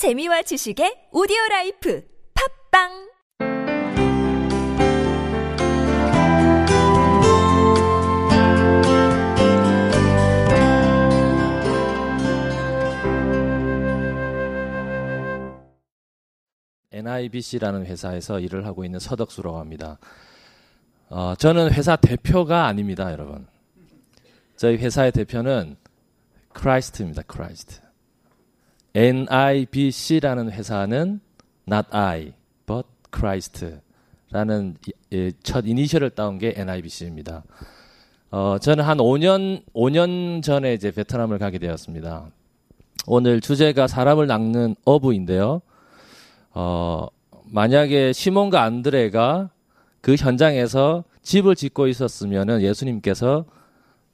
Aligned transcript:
재미와 0.00 0.40
지식의 0.40 1.08
오디오 1.12 1.36
라이프 1.50 2.02
팟빵 2.70 2.88
NIBC라는 16.90 17.84
회사에서 17.84 18.40
일을 18.40 18.64
하고 18.64 18.86
있는 18.86 18.98
서덕수라고 18.98 19.58
합니다. 19.58 19.98
어, 21.10 21.34
저는 21.34 21.72
회사 21.74 21.96
대표가 21.96 22.64
아닙니다, 22.64 23.12
여러분. 23.12 23.46
저희 24.56 24.78
회사의 24.78 25.12
대표는 25.12 25.76
Christ입니다, 26.54 27.20
Christ. 27.24 27.89
NIBC라는 28.94 30.50
회사는 30.50 31.20
not 31.70 31.88
I, 31.90 32.32
but 32.66 32.88
Christ라는 33.14 34.76
첫 35.42 35.66
이니셜을 35.66 36.10
따온 36.10 36.38
게 36.38 36.54
NIBC입니다. 36.56 37.44
어, 38.32 38.58
저는 38.60 38.84
한 38.84 38.98
5년, 38.98 39.62
5년 39.74 40.42
전에 40.42 40.74
이제 40.74 40.90
베트남을 40.90 41.38
가게 41.38 41.58
되었습니다. 41.58 42.30
오늘 43.06 43.40
주제가 43.40 43.86
사람을 43.86 44.26
낚는 44.26 44.76
어부인데요. 44.84 45.62
어, 46.52 47.06
만약에 47.44 48.12
시몬과 48.12 48.62
안드레가 48.62 49.50
그 50.00 50.14
현장에서 50.14 51.04
집을 51.22 51.56
짓고 51.56 51.88
있었으면은 51.88 52.62
예수님께서 52.62 53.44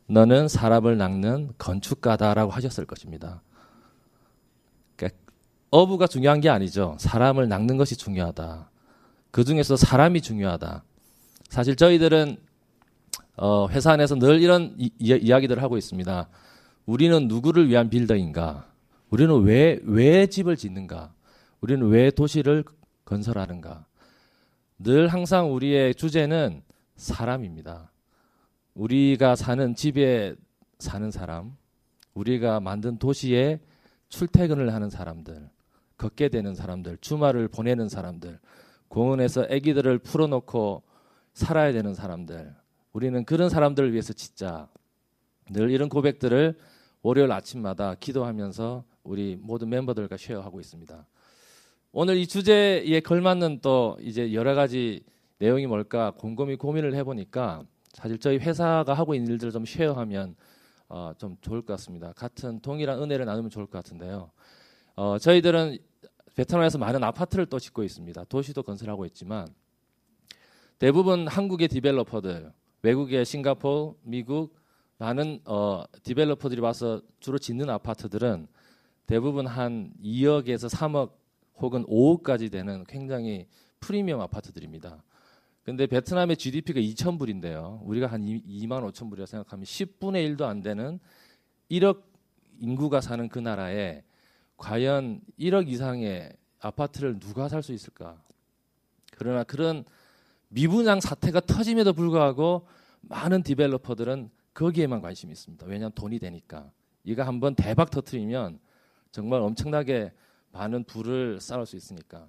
너는 0.07 0.49
사람을 0.49 0.97
낚는 0.97 1.53
건축가다라고 1.59 2.53
하셨을 2.53 2.87
것입니다. 2.87 3.43
어부가 5.71 6.07
중요한 6.07 6.41
게 6.41 6.49
아니죠. 6.49 6.97
사람을 6.99 7.49
낚는 7.49 7.77
것이 7.77 7.97
중요하다. 7.97 8.71
그 9.31 9.45
중에서 9.45 9.77
사람이 9.77 10.21
중요하다. 10.21 10.85
사실 11.49 11.77
저희들은 11.77 12.37
어, 13.37 13.69
회사 13.69 13.93
안에서 13.93 14.15
늘 14.17 14.41
이런 14.41 14.75
이, 14.79 14.91
이 14.99 15.31
야기들을 15.31 15.63
하고 15.63 15.77
있습니다. 15.77 16.29
우리는 16.87 17.29
누구를 17.29 17.69
위한 17.69 17.91
빌더인가? 17.91 18.67
우리는 19.11 19.43
왜, 19.43 19.79
왜 19.85 20.27
집을 20.27 20.57
짓는가? 20.57 21.13
우리는 21.61 21.87
왜 21.89 22.11
도시를 22.11 22.65
건설하는가? 23.05 23.85
늘 24.79 25.09
항상 25.09 25.53
우리의 25.53 25.95
주제는 25.95 26.63
사람입니다. 26.97 27.93
우리가 28.75 29.37
사는 29.37 29.75
집에 29.75 30.35
사는 30.79 31.11
사람, 31.11 31.57
우리가 32.15 32.61
만든 32.61 32.99
도시에 32.99 33.61
출퇴근을 34.09 34.73
하는 34.73 34.91
사람들, 34.91 35.49
걷게 35.97 36.29
되는 36.29 36.55
사람들, 36.55 36.99
주말을 37.01 37.49
보내는 37.49 37.89
사람들, 37.89 38.39
공원에서 38.89 39.45
아기들을 39.45 39.99
풀어놓고 39.99 40.83
살아야 41.33 41.73
되는 41.73 41.95
사람들, 41.95 42.55
우리는 42.93 43.25
그런 43.25 43.49
사람들을 43.49 43.93
위해서 43.93 44.13
짓자. 44.13 44.69
늘 45.51 45.71
이런 45.71 45.89
고백들을 45.89 46.59
월요일 47.03 47.31
아침마다 47.31 47.95
기도하면서 47.95 48.85
우리 49.05 49.37
모든 49.41 49.69
멤버들과 49.69 50.17
쉐어하고 50.17 50.61
있습니다. 50.61 51.07
오늘 51.93 52.17
이 52.17 52.27
주제에 52.27 53.01
걸맞는 53.01 53.61
또 53.63 53.97
이제 54.01 54.33
여러 54.33 54.55
가지 54.55 55.05
내용이 55.39 55.67
뭘까 55.67 56.13
곰곰이 56.13 56.57
고민을 56.57 56.95
해보니까 56.95 57.65
사실 57.93 58.19
저희 58.19 58.39
회사가 58.39 58.93
하고 58.93 59.15
있는 59.15 59.33
일들을 59.33 59.53
좀 59.53 59.65
쉐어하면 59.65 60.37
어, 60.89 61.13
좀 61.19 61.37
좋을 61.41 61.63
것 61.63 61.75
같습니다. 61.75 62.13
같은 62.13 62.61
동일한 62.61 63.03
은혜를 63.03 63.25
나누면 63.25 63.51
좋을 63.51 63.67
것 63.67 63.73
같은데요. 63.73 64.31
어, 64.97 65.19
저희들은 65.19 65.77
베트남에서 66.35 66.79
많은 66.79 67.05
아파트를 67.05 67.45
또 67.47 67.59
짓고 67.59 67.83
있습니다. 67.83 68.25
도시도 68.25 68.63
건설하고 68.63 69.05
있지만 69.07 69.47
대부분 70.79 71.29
한국의 71.29 71.69
디벨로퍼들, 71.69 72.53
외국의 72.81 73.27
싱가포르, 73.27 73.93
미국 74.03 74.57
많은 74.97 75.41
어, 75.45 75.85
디벨로퍼들이 76.03 76.63
와서 76.63 77.03
주로 77.21 77.37
짓는 77.37 77.69
아파트들은 77.69 78.49
대부분 79.07 79.47
한 79.47 79.93
2억에서 80.03 80.71
3억 80.71 81.13
혹은 81.59 81.85
5억까지 81.85 82.51
되는 82.51 82.83
굉장히 82.85 83.47
프리미엄 83.81 84.23
아파트들입니다. 84.23 85.03
근데 85.63 85.87
베트남의 85.87 86.39
GDP가 86.39 86.81
2,000불인데요. 86.81 87.81
우리가 87.83 88.07
한 88.07 88.23
2 88.23 88.67
만 88.67 88.83
5천 88.83 89.11
불이라 89.11 89.27
생각하면 89.27 89.65
10분의 89.65 90.37
1도 90.37 90.43
안 90.43 90.63
되는 90.63 91.01
1억 91.71 92.03
인구가 92.61 93.03
사는 93.03 93.29
그 93.29 93.39
나라에 93.39 94.06
과연 94.57 95.21
1억 95.39 95.69
이상의 95.69 96.33
아파트를 96.61 97.19
누가 97.19 97.49
살 97.49 97.63
수 97.63 97.73
있을까? 97.73 98.21
그러나 99.13 99.45
그런 99.45 99.85
미분양 100.49 101.01
사태가 101.01 101.41
터짐에도 101.41 101.93
불구하고 101.93 102.67
많은 103.03 103.43
디벨로퍼들은 103.43 104.31
거기에만 104.55 105.03
관심이 105.03 105.33
있습니다. 105.33 105.67
왜냐하면 105.67 105.93
돈이 105.93 106.19
되니까. 106.19 106.71
이거 107.05 107.23
한번 107.23 107.55
대박 107.55 107.91
터트리면 107.91 108.59
정말 109.13 109.41
엄청나게 109.41 110.13
많은 110.53 110.85
부를 110.85 111.41
쌓을 111.41 111.67
수 111.67 111.77
있으니까. 111.77 112.29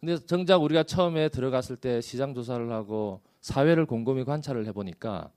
근데 0.00 0.18
정작 0.26 0.62
우리가 0.62 0.82
처음에 0.82 1.30
들어갔을 1.30 1.76
때 1.76 2.00
시장 2.00 2.34
조사를 2.34 2.70
하고 2.70 3.22
사회를 3.40 3.86
곰곰이 3.86 4.24
관찰을 4.24 4.66
해보니까 4.66 5.30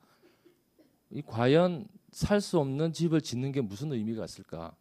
이 1.10 1.22
과연 1.22 1.88
살 2.12 2.42
수 2.42 2.60
없는 2.60 2.94
집을 2.94 3.22
짓는 3.22 3.52
게 3.52 3.62
무슨 3.62 3.92
의미가 3.92 4.26
있을까? 4.26 4.74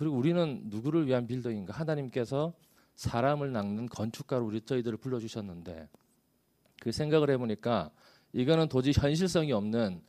그리고 0.00 0.16
우리는 0.16 0.62
누구를 0.64 1.06
위한 1.06 1.26
빌더인가? 1.26 1.74
하나님께서 1.74 2.54
사람을 2.94 3.52
낚는 3.52 3.84
건축가로 3.84 4.46
우리 4.46 4.62
저희들을 4.62 4.96
불러주셨는데 4.96 5.90
그 6.80 6.90
생각을 6.90 7.28
해보니까 7.28 7.90
이거는 8.32 8.70
도저히 8.70 8.94
현실성이 8.96 9.52
없는 9.52 10.00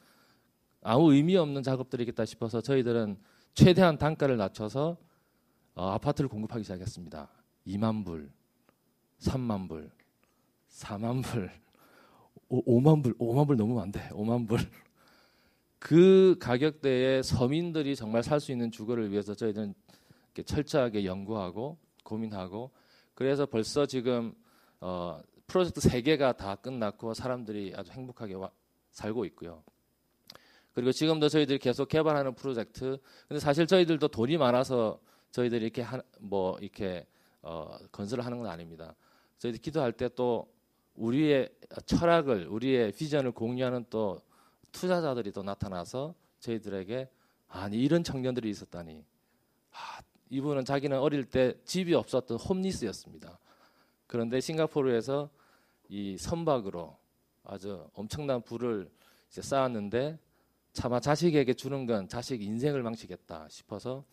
아무 0.82 1.14
의미 1.14 1.36
없는 1.36 1.62
작업들이겠다 1.62 2.24
싶어서 2.24 2.62
저희들은 2.62 3.18
최대한 3.54 3.98
단가를 3.98 4.38
낮춰서 4.38 4.96
어, 5.74 5.90
아파트를 5.90 6.30
공급하기 6.30 6.64
시작했습니다. 6.64 7.28
2만 7.68 8.06
불, 8.06 8.32
3만 9.20 9.68
불, 9.68 9.92
4만 10.70 11.22
불, 11.22 11.52
5, 12.48 12.80
만 12.80 13.02
불, 13.02 13.14
5만 13.18 13.46
불안 13.46 13.92
돼. 13.92 14.08
5만 14.12 14.48
불. 14.48 14.58
그 15.82 16.36
가격대에 16.40 17.24
서민들이 17.24 17.96
정말 17.96 18.22
살 18.22 18.40
수 18.40 18.52
있는 18.52 18.70
주거를 18.70 19.10
위해서 19.10 19.34
저희들은 19.34 19.74
철저하게 20.46 21.06
연구하고 21.06 21.78
고민하고 22.04 22.72
그래서 23.14 23.46
벌써 23.46 23.86
지금 23.86 24.34
어, 24.80 25.20
프로젝트 25.48 25.82
세 25.82 26.02
개가 26.02 26.34
다 26.34 26.56
끝났고 26.56 27.14
사람들이 27.14 27.74
아주 27.76 27.92
행복하게 27.92 28.36
와, 28.36 28.50
살고 28.92 29.26
있고요. 29.26 29.64
그리고 30.74 30.92
지금도 30.92 31.28
저희들이 31.28 31.60
계속 31.60 31.90
개발하는 31.90 32.34
프로젝트. 32.36 32.98
근데 33.28 33.40
사실 33.40 33.68
저희들도 33.68 34.08
돈이 34.08 34.38
많아서 34.38 35.00
저희들이 35.32 35.66
이렇게 35.66 35.82
하, 35.82 36.02
뭐 36.20 36.58
이렇게 36.60 37.06
어, 37.42 37.78
건설을 37.92 38.26
하는 38.26 38.38
건 38.38 38.48
아닙니다. 38.48 38.96
저희들 39.38 39.60
기도할 39.62 39.92
때 39.92 40.08
또 40.16 40.48
우리의 40.96 41.50
철학을 41.86 42.48
우리의 42.48 42.92
비전을 42.92 43.32
공유하는 43.32 43.86
또 43.90 44.22
투자자들이 44.72 45.32
또 45.32 45.44
나타나서 45.44 46.14
저희들에게 46.40 47.10
아니 47.48 47.78
이런 47.78 48.04
청년들이 48.04 48.50
있었다니. 48.50 49.04
아, 49.72 50.00
이분은 50.32 50.66
자기는 50.66 50.98
어릴 50.98 51.26
때 51.26 51.54
집이 51.66 51.94
없었던 51.94 52.38
홈리스였습니다. 52.38 53.38
그런데 54.08 54.42
싱가포르에서 54.42 55.30
이 55.90 56.18
선박으로 56.18 56.98
아주 57.44 57.88
엄청난 57.94 58.42
부를 58.42 58.90
이제 59.30 59.44
쌓았는데 59.44 60.18
차마 60.74 61.00
자식에게 61.00 61.54
주는 61.54 61.86
건 61.86 62.08
자식 62.08 62.42
인생을 62.42 62.82
망치겠다 62.82 63.48
싶어서 63.50 64.04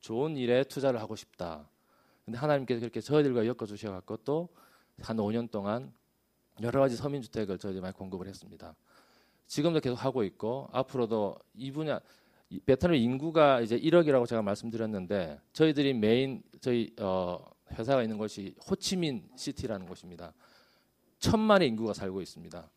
좋은 0.00 0.36
일에 0.36 0.64
투자를 0.64 1.00
하고 1.00 1.14
싶다. 1.14 1.70
근데 2.24 2.36
하나님께서 2.38 2.80
그렇게 2.80 3.00
저희들과 3.00 3.46
엮어 3.46 3.66
주셔 3.66 3.92
갖고 3.92 4.16
또 4.18 4.48
한 5.02 5.16
5년 5.16 5.50
동안 5.50 5.92
여러 6.62 6.80
가지 6.80 6.96
서민 6.96 7.22
주택을 7.22 7.58
저희들이 7.58 7.80
많이 7.80 7.94
공급을 7.94 8.26
했습니다. 8.26 8.74
지금도 9.46 9.80
계속 9.80 9.96
하고 9.96 10.22
있고 10.24 10.68
앞으로도 10.72 11.38
이 11.54 11.72
분야 11.72 12.00
베트남 12.66 12.96
인구가 12.96 13.60
이제 13.60 13.78
1억이라고 13.78 14.26
제가 14.26 14.42
말씀드렸는데 14.42 15.40
저희들이 15.52 15.94
메인 15.94 16.42
저희 16.60 16.92
어, 16.98 17.38
회사가 17.72 18.02
있는 18.02 18.18
곳이 18.18 18.54
호치민 18.68 19.28
시티라는 19.36 19.86
곳입니다. 19.86 20.32
천만의 21.20 21.68
인구가 21.68 21.92
살고 21.92 22.20
있습니다. 22.20 22.68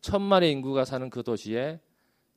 천만의 0.00 0.50
인구가 0.50 0.84
사는 0.84 1.08
그 1.08 1.22
도시에 1.22 1.80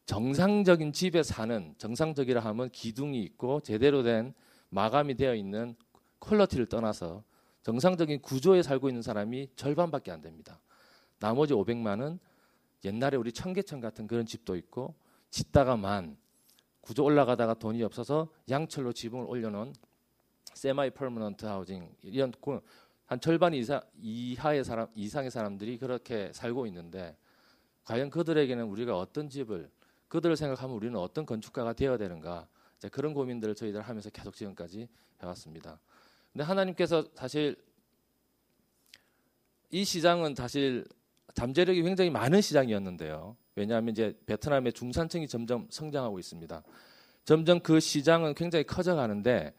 정상적인 0.06 0.94
집에 0.94 1.24
사는 1.24 1.74
정상적이라 1.80 2.40
하면 2.42 2.70
기둥이 2.70 3.24
있고 3.24 3.62
제대로 3.62 4.04
된 4.04 4.34
마감이 4.70 5.16
되어 5.16 5.34
있는 5.34 5.76
퀄러티를 6.20 6.68
떠나서 6.68 7.24
정상적인 7.64 8.22
구조에 8.22 8.62
살고 8.62 8.90
있는 8.90 9.02
사람이 9.02 9.50
절반밖에 9.56 10.12
안 10.12 10.22
됩니다. 10.22 10.60
나머지 11.20 11.54
500만은 11.54 12.20
옛날에 12.84 13.18
우리 13.18 13.32
청계천 13.32 13.80
같은 13.80 14.06
그런 14.06 14.28
집도 14.28 14.56
있고 14.56 14.94
짓다가 15.32 15.76
만 15.76 16.18
구조 16.86 17.04
올라가다가 17.04 17.56
돈이 17.56 17.82
없어서 17.82 18.30
양철로 18.48 18.94
지붕을 18.94 19.26
올려놓은 19.28 19.74
semi-permanent 20.54 21.44
housing 21.46 21.90
이런 22.04 22.32
그한 22.32 23.20
절반 23.20 23.56
이상 23.56 23.82
이하의 24.00 24.64
사람 24.64 24.88
이상의 24.94 25.32
사람들이 25.32 25.80
그렇게 25.80 26.32
살고 26.32 26.68
있는데 26.68 27.18
과연 27.86 28.12
그들에게는 28.12 28.66
우리가 28.66 28.98
어떤 28.98 29.30
집을 29.30 29.72
그들을 30.08 30.38
생각하면 30.38 30.76
우리는 30.76 30.96
어떤 31.00 31.26
건축가가 31.26 31.74
되어야 31.74 31.98
되는가 31.98 32.48
이제 32.78 32.88
그런 32.88 33.16
고민들을 33.16 33.56
저희들 33.56 33.82
하면서 33.82 34.12
계속 34.12 34.36
지금까지 34.36 34.88
해왔습니다. 35.24 35.80
근데 36.32 36.44
하나님께서 36.44 37.04
사실 37.16 37.56
이 39.72 39.84
시장은 39.84 40.36
사실 40.36 40.86
잠재력이 41.34 41.82
굉장히 41.82 42.12
많은 42.12 42.42
시장이었는데요. 42.42 43.36
왜냐하면 43.56 43.92
이제 43.92 44.18
베트남의 44.26 44.74
중산층이 44.74 45.28
점점 45.28 45.68
성장하고 45.70 46.20
있습니다. 46.20 46.64
점점 47.24 47.60
그 47.62 47.80
시장은 47.80 48.36
굉장히 48.36 48.66
커져가는데 48.66 49.54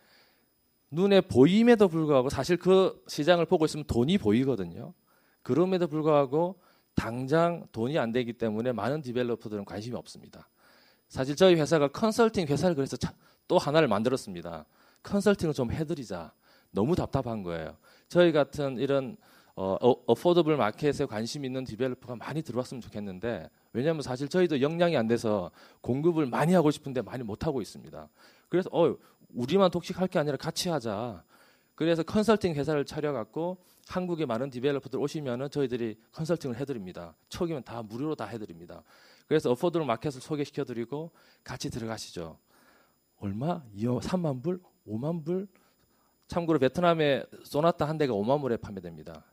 눈에 0.90 1.20
보임에도 1.20 1.88
불구하고 1.88 2.28
사실 2.28 2.56
그 2.56 3.02
시장을 3.08 3.46
보고 3.46 3.64
있으면 3.64 3.84
돈이 3.86 4.18
보이거든요. 4.18 4.94
그럼에도 5.42 5.86
불구하고 5.86 6.60
당장 6.94 7.66
돈이 7.72 7.98
안 7.98 8.12
되기 8.12 8.32
때문에 8.32 8.72
많은 8.72 9.02
디벨로퍼들은 9.02 9.64
관심이 9.64 9.96
없습니다. 9.96 10.48
사실 11.08 11.36
저희 11.36 11.54
회사가 11.54 11.88
컨설팅 11.88 12.46
회사를 12.46 12.74
그래서 12.74 12.96
또 13.48 13.58
하나를 13.58 13.88
만들었습니다. 13.88 14.66
컨설팅을 15.02 15.54
좀 15.54 15.70
해드리자. 15.70 16.32
너무 16.70 16.94
답답한 16.94 17.42
거예요. 17.42 17.76
저희 18.08 18.32
같은 18.32 18.78
이런 18.78 19.16
어, 19.58 19.76
affordable 19.80 20.58
market에 20.58 21.06
관심 21.06 21.46
있는 21.46 21.64
developer가 21.64 22.16
많이 22.16 22.42
들어왔으면 22.42 22.82
좋겠는데 22.82 23.48
왜냐하면 23.72 24.02
사실 24.02 24.28
저희도 24.28 24.60
역량이 24.60 24.96
안 24.98 25.06
돼서 25.06 25.50
공급을 25.80 26.26
많이 26.26 26.52
하고 26.52 26.70
싶은데 26.70 27.00
많이 27.00 27.22
못 27.22 27.46
하고 27.46 27.62
있습니다. 27.62 28.08
그래서 28.50 28.68
어 28.70 28.94
우리만 29.30 29.70
독식할 29.70 30.08
게 30.08 30.18
아니라 30.18 30.36
같이 30.36 30.68
하자. 30.68 31.24
그래서 31.74 32.02
컨설팅 32.02 32.54
회사를 32.54 32.84
차려갖고 32.84 33.56
한국에 33.88 34.26
많은 34.26 34.50
developer들 34.50 34.98
오시면은 34.98 35.48
저희들이 35.50 35.98
컨설팅을 36.12 36.56
해드립니다. 36.56 37.14
초기면 37.30 37.64
다 37.64 37.82
무료로 37.82 38.14
다 38.14 38.26
해드립니다. 38.26 38.82
그래서 39.26 39.50
affordable 39.52 39.86
market을 39.86 40.20
소개시켜드리고 40.20 41.12
같이 41.42 41.70
들어가시죠. 41.70 42.38
얼마? 43.18 43.62
2억, 43.74 44.02
3만 44.02 44.42
불? 44.42 44.60
5만 44.86 45.24
불? 45.24 45.48
참고로 46.28 46.58
베트남에 46.58 47.24
소나타 47.44 47.88
한 47.88 47.96
대가 47.96 48.12
5만 48.12 48.42
불에 48.42 48.58
판매됩니다. 48.58 49.24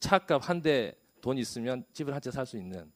차값 0.00 0.48
한 0.48 0.62
대 0.62 0.94
돈 1.20 1.36
있으면 1.38 1.84
집을 1.92 2.14
한 2.14 2.20
채 2.22 2.30
살 2.30 2.46
수 2.46 2.56
있는. 2.56 2.90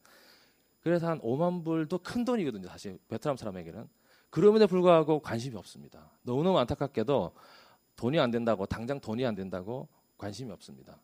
그래서 0.81 1.07
한 1.07 1.19
5만 1.21 1.63
불도 1.63 1.97
큰 1.99 2.25
돈이거든요. 2.25 2.67
사실 2.67 2.97
베트남 3.07 3.37
사람에게는. 3.37 3.87
그럼에도 4.29 4.67
불구하고 4.67 5.19
관심이 5.19 5.55
없습니다. 5.55 6.11
너무너무 6.23 6.57
안타깝게도 6.59 7.31
돈이 7.95 8.19
안 8.19 8.29
된다고 8.31 8.65
당장 8.65 8.99
돈이 8.99 9.25
안 9.25 9.33
된다고 9.35 9.87
관심이 10.17 10.51
없습니다. 10.51 10.99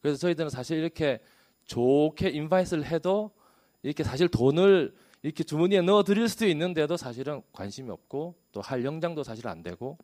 그래서 0.00 0.18
저희들은 0.18 0.48
사실 0.50 0.78
이렇게 0.78 1.20
좋게 1.66 2.30
인바이스를 2.30 2.84
해도 2.86 3.30
이렇게 3.82 4.02
사실 4.02 4.28
돈을 4.28 4.94
이렇게 5.22 5.44
주머니에 5.44 5.82
넣어 5.82 6.02
드릴 6.02 6.28
수도 6.28 6.46
있는데도 6.46 6.96
사실은 6.96 7.42
관심이 7.52 7.90
없고 7.90 8.34
또 8.52 8.60
할 8.62 8.84
역량도 8.84 9.22
사실 9.22 9.46
안 9.48 9.62
되고 9.62 9.98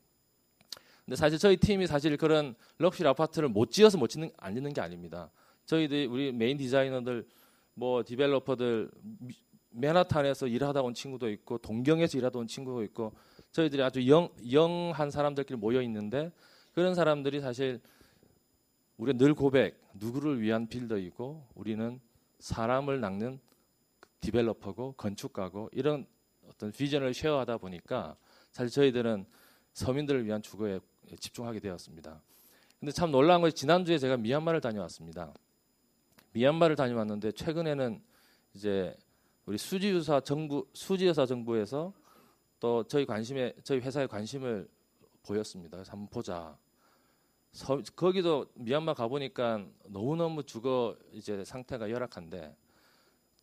근데 1.07 1.15
사실 1.17 1.39
저희 1.39 1.57
팀이 1.57 1.87
사실 1.87 2.17
그런 2.17 2.57
럭셔리 2.79 3.09
아파트를 3.09 3.49
못 3.49 3.71
지어서 3.71 3.97
못 3.97 4.09
짓는 4.09 4.31
안 4.39 4.55
짓는 4.55 4.73
게 4.73 4.81
아닙니다. 4.81 5.31
저희들 5.65 6.09
우리 6.09 6.33
메인 6.33 6.57
디자이너들 6.57 7.27
뭐 7.75 8.03
developer들 8.05 8.91
맨하탄에서 9.71 10.49
일하다 10.49 10.83
온 10.83 10.95
친구도 10.95 11.31
있고 11.31 11.59
동경에서 11.59 12.19
일하다 12.19 12.41
온 12.41 12.49
친구도 12.49 12.83
있고 12.85 13.13
저희들이 13.53 13.83
아주 13.83 14.09
young 14.09 14.31
young한 14.51 15.11
사람들끼리 15.11 15.57
모여 15.59 15.81
있는데 15.83 16.33
그런 16.73 16.95
사람들이 16.95 17.41
사실 17.41 17.81
우리가 18.97 19.17
늘 19.17 19.35
고백 19.35 19.81
누구를 19.95 20.41
위한 20.41 20.67
builder이고 20.67 21.47
우리는 21.55 22.01
사람을 22.41 23.01
낚는 23.01 23.39
디벨로퍼고 24.21 24.95
건축가고 24.95 25.71
이런 25.73 26.07
어떤 26.49 26.73
비전을 26.73 27.15
쉐어하다 27.15 27.59
보니까 27.59 28.17
사실 28.51 28.71
저희들은 28.71 29.27
서민들을 29.75 30.25
위한 30.25 30.41
주거에 30.41 30.81
집중하게 31.21 31.61
되었습니다. 31.61 32.21
근데 32.79 32.93
참 32.93 33.11
놀라운 33.11 33.41
것이 33.41 33.55
지난주에 33.55 33.99
제가 33.99 34.17
미얀마를 34.17 34.61
다녀왔습니다. 34.61 35.33
미얀마를 36.33 36.77
다녀왔는데 36.77 37.33
최근에는 37.33 38.03
이제 38.55 38.97
우리 39.47 39.57
수지유사 39.57 40.21
정부 40.21 40.67
수지여사 40.75 41.25
정부에서 41.25 41.93
또 42.61 42.85
저희 42.85 43.07
관심에 43.07 43.55
저희 43.63 43.81
회사에 43.81 44.07
관심을 44.07 44.69
보였습니다. 45.23 45.77
그래서 45.77 45.93
한번 45.93 46.09
보자. 46.09 46.57
서, 47.53 47.81
거기도 47.95 48.47
미얀마 48.55 48.95
가 48.95 49.09
보니까 49.09 49.65
너무너무 49.87 50.43
주거 50.43 50.97
이제 51.13 51.43
상태가 51.45 51.91
열악한데 51.91 52.55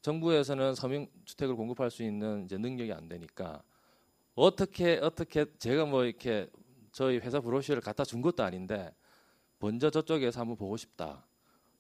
정부에서는 0.01 0.75
서민 0.75 1.09
주택을 1.25 1.55
공급할 1.55 1.89
수 1.89 2.03
있는 2.03 2.45
이제 2.45 2.57
능력이 2.57 2.93
안 2.93 3.07
되니까 3.07 3.63
어떻게 4.35 4.97
어떻게 4.97 5.45
제가 5.57 5.85
뭐 5.85 6.03
이렇게 6.03 6.49
저희 6.93 7.17
회사 7.17 7.41
brochure를 7.41 7.81
갖다 7.81 8.05
준 8.05 8.21
것도 8.21 8.43
아닌데 8.43 8.95
먼저 9.59 9.89
저쪽에서 9.89 10.39
한번 10.39 10.55
보고 10.55 10.77
싶다. 10.77 11.25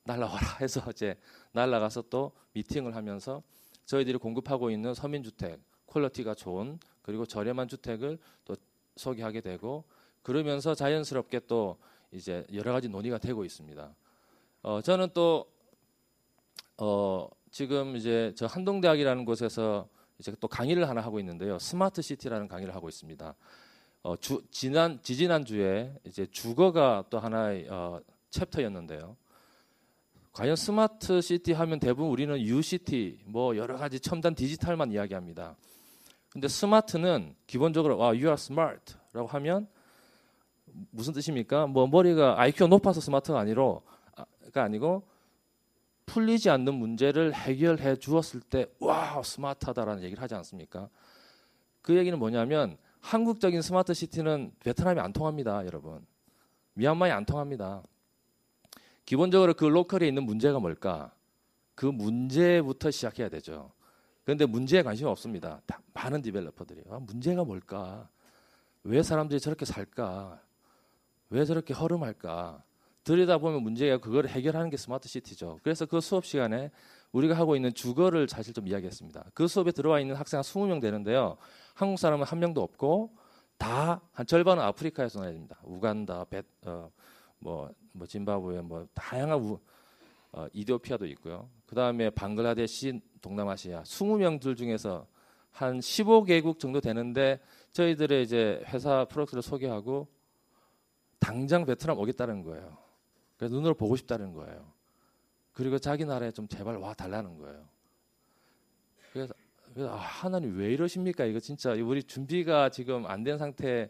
날라와라 0.03 0.57
해서 0.59 0.83
이제 0.89 1.17
날라가서 1.53 2.03
또 2.09 2.33
미팅을 2.53 2.95
하면서 2.95 3.41
저희들이 3.85 4.17
공급하고 4.17 4.69
있는 4.69 4.93
서민주택 4.93 5.61
quality가 5.85 6.33
좋은 6.33 6.79
그리고 7.01 7.25
저렴한 7.25 7.67
주택을 7.67 8.17
또 8.43 8.55
소개하게 8.97 9.41
되고 9.41 9.85
그러면서 10.23 10.73
자연스럽게 10.75 11.41
또 11.47 11.77
이제 12.11 12.45
여러 12.53 12.73
가지 12.73 12.89
논의가 12.89 13.17
되고 13.17 13.45
있습니다. 13.45 13.95
어, 14.63 14.81
저는 14.81 15.09
또 15.13 15.51
어, 16.77 17.29
지금 17.51 17.95
이제 17.95 18.33
저 18.35 18.45
한동대학이라는 18.45 19.25
곳에서 19.25 19.87
이제 20.17 20.33
또 20.39 20.47
강의를 20.47 20.89
하나 20.89 21.01
하고 21.01 21.19
있는데요. 21.19 21.59
smart 21.59 22.01
city라는 22.01 22.47
강의를 22.47 22.73
하고 22.73 22.89
있습니다. 22.89 23.35
어, 24.03 24.17
주, 24.17 24.43
지난 24.51 24.99
지지난 25.01 25.45
주에 25.45 25.97
이제 26.03 26.27
주거가 26.29 27.05
또 27.09 27.19
하나의 27.19 27.67
어, 27.69 28.01
chapter였는데요. 28.31 29.15
과연 30.33 30.57
smart 30.57 31.21
city 31.21 31.53
하면 31.53 31.79
대부분 31.79 32.11
우리는 32.11 32.37
U-City 32.37 33.21
뭐 33.25 33.55
여러 33.55 33.77
가지 33.77 34.01
첨단 34.01 34.35
디지털만 34.35 34.91
이야기합니다. 34.91 35.55
근데 36.27 36.49
smart는 36.49 37.33
기본적으로 37.47 37.97
와, 37.97 38.13
are 38.13 38.33
smart라고 38.33 39.27
하면 39.27 39.67
무슨 40.89 41.13
뜻입니까? 41.13 41.67
뭐 41.67 41.87
머리가 41.87 42.41
IQ가 42.41 42.67
높아서 42.67 42.99
smart가 42.99 43.39
아니로 43.39 43.83
가 44.51 44.63
아니고 44.63 45.07
풀리지 46.07 46.49
않는 46.49 46.73
문제를 46.73 47.33
해결해 47.33 47.95
주었을 47.95 48.41
때 48.41 48.65
와, 48.79 49.21
smart하다라는 49.23 50.03
얘기를 50.03 50.21
하지 50.21 50.35
않습니까? 50.35 50.89
그 51.81 51.95
얘기는 51.95 52.17
뭐냐면 52.19 52.77
한국적인 53.03 53.61
smart 53.61 53.93
city는 53.93 54.53
베트남이 54.61 54.99
안 54.99 55.11
통합니다, 55.11 55.65
여러분. 55.65 56.05
미얀마에 56.73 57.11
안 57.11 57.25
통합니다. 57.25 57.83
기본적으로 59.05 59.53
그 59.53 59.65
local에 59.65 60.07
있는 60.07 60.23
문제가 60.23 60.59
뭘까? 60.59 61.13
그 61.75 61.85
문제부터 61.85 62.91
시작해야 62.91 63.27
되죠. 63.27 63.71
그런데 64.23 64.45
문제에 64.45 64.81
관심이 64.81 65.09
없습니다. 65.09 65.61
많은 65.93 66.21
디벨로퍼들이. 66.21 66.83
아, 66.89 66.99
문제가 66.99 67.43
뭘까? 67.43 68.09
왜 68.83 69.03
사람들이 69.03 69.41
저렇게 69.41 69.65
살까? 69.65 70.41
왜 71.29 71.43
저렇게 71.43 71.73
허름할까? 71.73 72.63
들여다보면 73.03 73.63
문제가 73.63 73.97
그걸 73.97 74.27
해결하는 74.27 74.69
게 74.69 74.77
스마트 74.77 75.09
시티죠. 75.09 75.59
그래서 75.61 75.85
그 75.85 75.99
수업 75.99 76.25
시간에 76.25 76.71
우리가 77.11 77.35
하고 77.35 77.57
있는 77.57 77.73
주거를 77.73 78.29
사실 78.29 78.53
좀 78.53 78.65
이야기했습니다. 78.65 79.25
그 79.33 79.47
수업에 79.47 79.71
들어와 79.71 79.99
있는 79.99 80.15
학생 80.15 80.37
한 80.37 80.43
20명 80.43 80.79
되는데요. 80.79 81.37
한국 81.73 81.97
사람은 81.97 82.25
한 82.25 82.39
명도 82.39 82.61
없고 82.61 83.15
다 83.57 84.01
한 84.13 84.25
절반은 84.27 84.63
아프리카에서 84.63 85.21
나야 85.21 85.31
됩니다. 85.31 85.57
우간다, 85.63 86.23
베, 86.25 86.43
어, 86.61 86.91
뭐, 87.39 87.69
뭐 87.91 88.07
짐바브웨, 88.07 88.61
뭐 88.61 88.87
다양한 88.93 89.39
우, 89.39 89.59
어, 90.31 90.47
이디오피아도 90.53 91.05
있고요. 91.07 91.49
그 91.65 91.75
다음에 91.75 92.09
방글라데시, 92.11 93.01
동남아시아 93.21 93.83
20명들 93.83 94.55
중에서 94.55 95.07
한 95.51 95.79
15개국 95.79 96.59
정도 96.59 96.79
되는데 96.79 97.39
저희들의 97.71 98.23
이제 98.23 98.63
회사 98.67 99.05
프로젝트를 99.05 99.41
소개하고 99.41 100.07
당장 101.19 101.65
베트남 101.65 101.97
오겠다는 101.97 102.43
거예요. 102.43 102.77
그래서 103.37 103.55
눈으로 103.55 103.73
보고 103.73 103.95
싶다는 103.95 104.33
거예요. 104.33 104.71
그리고 105.53 105.77
자기 105.79 106.05
나라에 106.05 106.31
좀 106.31 106.47
제발 106.47 106.77
와 106.77 106.93
달라는 106.93 107.37
거예요. 107.37 107.67
그래서 109.11 109.33
아, 109.77 109.95
하나님 109.95 110.57
왜 110.57 110.71
이러십니까? 110.73 111.25
이거 111.25 111.39
진짜 111.39 111.71
우리 111.73 112.03
준비가 112.03 112.69
지금 112.69 113.05
안 113.07 113.23
된 113.23 113.37
상태 113.37 113.89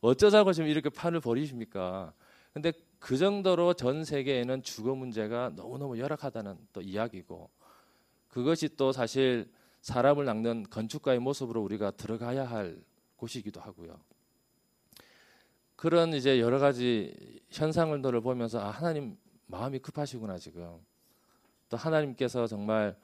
어쩌자고 0.00 0.52
지금 0.52 0.68
이렇게 0.68 0.90
판을 0.90 1.20
벌이십니까? 1.20 2.12
근데 2.52 2.72
그 2.98 3.16
정도로 3.16 3.74
전 3.74 4.04
세계에는 4.04 4.62
주거 4.62 4.94
문제가 4.94 5.50
너무너무 5.56 5.98
열악하다는 5.98 6.56
또 6.72 6.80
이야기고 6.82 7.50
그것이 8.28 8.76
또 8.76 8.92
사실 8.92 9.50
사람을 9.80 10.24
낚는 10.24 10.64
건축가의 10.70 11.18
모습으로 11.18 11.62
우리가 11.62 11.90
들어가야 11.92 12.44
할 12.44 12.76
곳이기도 13.16 13.60
하고요. 13.60 13.98
그런 15.76 16.14
이제 16.14 16.38
여러 16.40 16.58
가지 16.58 17.40
현상들을 17.50 18.20
보면서 18.20 18.60
아 18.60 18.70
하나님 18.70 19.16
마음이 19.46 19.78
급하시구나 19.80 20.38
지금 20.38 20.78
또 21.68 21.76
하나님께서 21.76 22.46
정말 22.46 22.96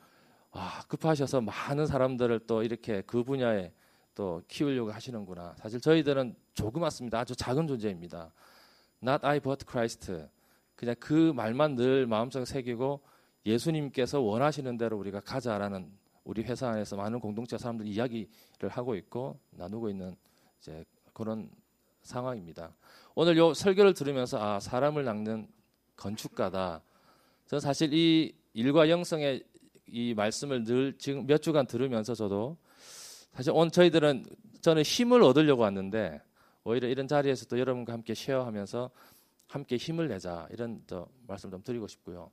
아, 0.53 0.83
급하셔서 0.89 1.41
많은 1.41 1.87
사람들을 1.87 2.41
또 2.47 2.63
이렇게 2.63 3.03
그 3.03 3.23
분야에 3.23 3.73
또 4.15 4.43
키우려고 4.49 4.91
하시는구나. 4.91 5.55
사실 5.57 5.81
저희들은 5.81 6.35
조그맣습니다. 6.55 7.21
아주 7.21 7.37
작은 7.37 7.67
존재입니다. 7.67 8.33
Not 9.03 9.25
I 9.25 9.41
but 9.41 9.65
Christ. 9.69 10.27
그냥 10.75 10.95
그 10.99 11.33
말만 11.35 11.77
늘 11.77 12.07
마음속에 12.07 12.45
새기고 12.45 13.01
예수님께서 13.47 14.21
원하시는 14.21 14.77
대로 14.77 14.99
우리가 14.99 15.21
가자라는 15.21 15.91
우리 16.25 16.43
회사 16.43 16.69
안에서 16.69 16.97
많은 16.97 17.21
공동체 17.21 17.57
사람들 17.57 17.87
이야기를 17.87 18.69
하고 18.69 18.95
있고 18.95 19.39
나누고 19.51 19.89
있는 19.89 20.17
이제 20.59 20.85
그런 21.13 21.51
상황입니다. 22.03 22.75
오늘 23.15 23.37
요 23.37 23.55
설교를 23.55 23.95
들으면서 23.95 24.39
아 24.39 24.61
사람을 24.61 25.05
낚는 25.05 25.49
건축가다. 25.97 26.83
저는 27.47 27.61
사실 27.61 27.93
이 27.93 28.35
일과 28.53 28.89
영성의 28.89 29.45
이 29.91 30.15
말씀을 30.15 30.65
늘 30.65 30.97
지금 30.99 31.27
몇 31.27 31.43
주간 31.43 31.67
들으면서 31.67 32.15
저도 32.15 32.57
사실 33.33 33.53
오늘 33.55 33.71
저희들은 33.71 34.25
저는 34.61 34.83
힘을 34.83 35.23
얻으려고 35.23 35.63
왔는데 35.63 36.21
오히려 36.65 36.89
이런 36.89 37.09
자리에서 37.09 37.47
또 37.47 37.59
여러분과 37.59 37.93
함께 37.93 38.15
쉐어하면서 38.15 38.91
함께 39.49 39.77
힘을 39.77 40.09
내자 40.09 40.47
이런 40.51 40.83
또 40.87 41.09
말씀 41.27 41.51
좀 41.51 41.63
드리고 41.63 41.89
싶고요. 41.89 42.31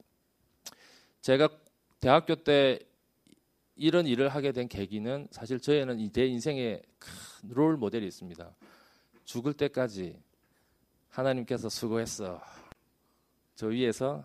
제가 1.22 1.50
대학교 2.00 2.36
때 2.36 2.80
이런 3.76 4.08
일을 4.08 4.30
하게 4.30 4.52
된 4.52 4.68
계기는 4.68 5.28
사실 5.32 5.60
저에는 5.60 6.12
내 6.12 6.26
인생의 6.26 6.82
큰 7.00 7.28
롤 7.50 7.78
모델이 7.78 8.08
있습니다. 8.08 8.56
죽을 9.26 9.54
때까지 9.54 10.20
하나님께서 11.10 11.70
수고했어. 11.70 12.42
저 13.56 13.68
위에서 13.68 14.24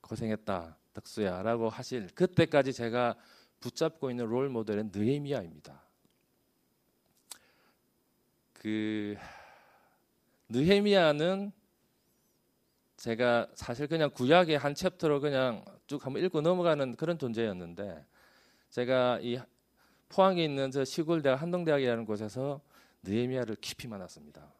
고생했다. 0.00 0.76
덕수야라고 0.94 1.68
하실 1.68 2.08
그때까지 2.14 2.72
제가 2.72 3.16
붙잡고 3.60 4.10
있는 4.10 4.26
롤 4.26 4.48
모델은 4.48 4.90
느헤미야입니다. 4.92 5.82
그 8.52 9.16
느헤미야는 10.48 11.52
제가 12.96 13.48
사실 13.54 13.86
그냥 13.86 14.10
구약의 14.10 14.56
한 14.56 14.74
챕터로 14.74 15.20
그냥 15.20 15.64
쭉 15.86 16.04
한번 16.06 16.22
읽고 16.24 16.40
넘어가는 16.40 16.96
그런 16.96 17.18
존재였는데 17.18 18.06
제가 18.70 19.18
이 19.20 19.38
포항에 20.08 20.42
있는 20.44 20.70
저 20.70 20.84
시골 20.84 21.20
대학 21.22 21.42
한동대학이라는 21.42 22.04
곳에서 22.06 22.60
느헤미야를 23.02 23.56
깊이 23.56 23.88
만났습니다. 23.88 24.52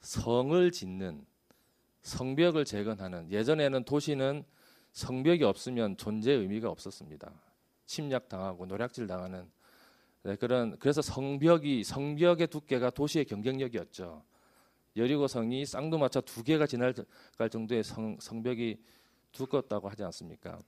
성을 0.00 0.70
짓는 0.70 1.26
성벽을 2.02 2.64
재건하는 2.64 3.30
예전에는 3.30 3.84
도시는 3.84 4.44
성벽이 4.92 5.44
없으면 5.44 5.96
존재 5.96 6.32
의미가 6.32 6.70
없었습니다. 6.70 7.32
침략 7.86 8.28
당하고 8.28 8.66
노략질 8.66 9.06
당하는 9.06 9.50
네, 10.22 10.36
그런 10.36 10.78
그래서 10.78 11.00
성벽이 11.00 11.84
성벽의 11.84 12.48
두께가 12.48 12.90
도시의 12.90 13.24
경쟁력이었죠. 13.24 14.22
여리고 14.96 15.26
성이 15.26 15.64
쌍두마차 15.64 16.20
두 16.20 16.42
개가 16.42 16.66
지날 16.66 16.94
정도의 17.50 17.82
성, 17.82 18.18
성벽이 18.20 18.76
두껍다고 19.32 19.88
하지 19.88 20.02
않습니까? 20.04 20.58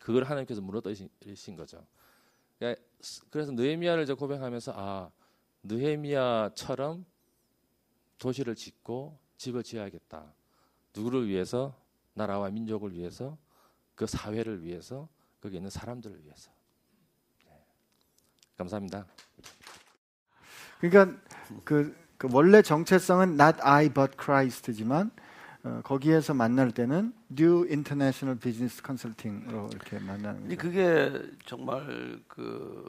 그걸 0.00 0.24
하나님께서 0.24 0.60
무너뜨리신 0.60 1.56
거죠. 1.56 1.84
그러니까 2.58 2.82
그래서 3.30 3.52
느헤미야를 3.52 4.14
고백하면서 4.14 4.72
아 4.76 5.10
느헤미야처럼 5.62 7.04
도시를 8.18 8.54
짓고 8.54 9.18
집을 9.36 9.62
지어야겠다. 9.62 10.32
누구를 10.94 11.28
위해서? 11.28 11.74
나라와 12.14 12.50
민족을 12.50 12.94
위해서, 12.94 13.36
그 13.96 14.06
사회를 14.06 14.62
위해서, 14.62 15.08
거기 15.40 15.56
있는 15.56 15.70
사람들을 15.70 16.22
위해서. 16.24 16.50
네. 17.46 17.52
감사합니다. 18.58 19.06
그러니까 20.80 21.18
그, 21.64 21.96
그, 22.18 22.28
원래 22.30 22.62
정체성은 22.62 23.40
not 23.40 23.58
I 23.62 23.88
but 23.88 24.16
Christ지만 24.22 25.10
어, 25.64 25.80
거기에서 25.82 26.34
만날 26.34 26.70
때는 26.70 27.12
New 27.30 27.64
International 27.68 28.38
Business 28.38 28.82
Consulting으로 28.84 29.70
이렇게 29.72 29.98
만나는 29.98 30.48
거죠. 30.48 30.56
그게 30.56 31.12
정말 31.46 32.20
그 32.28 32.86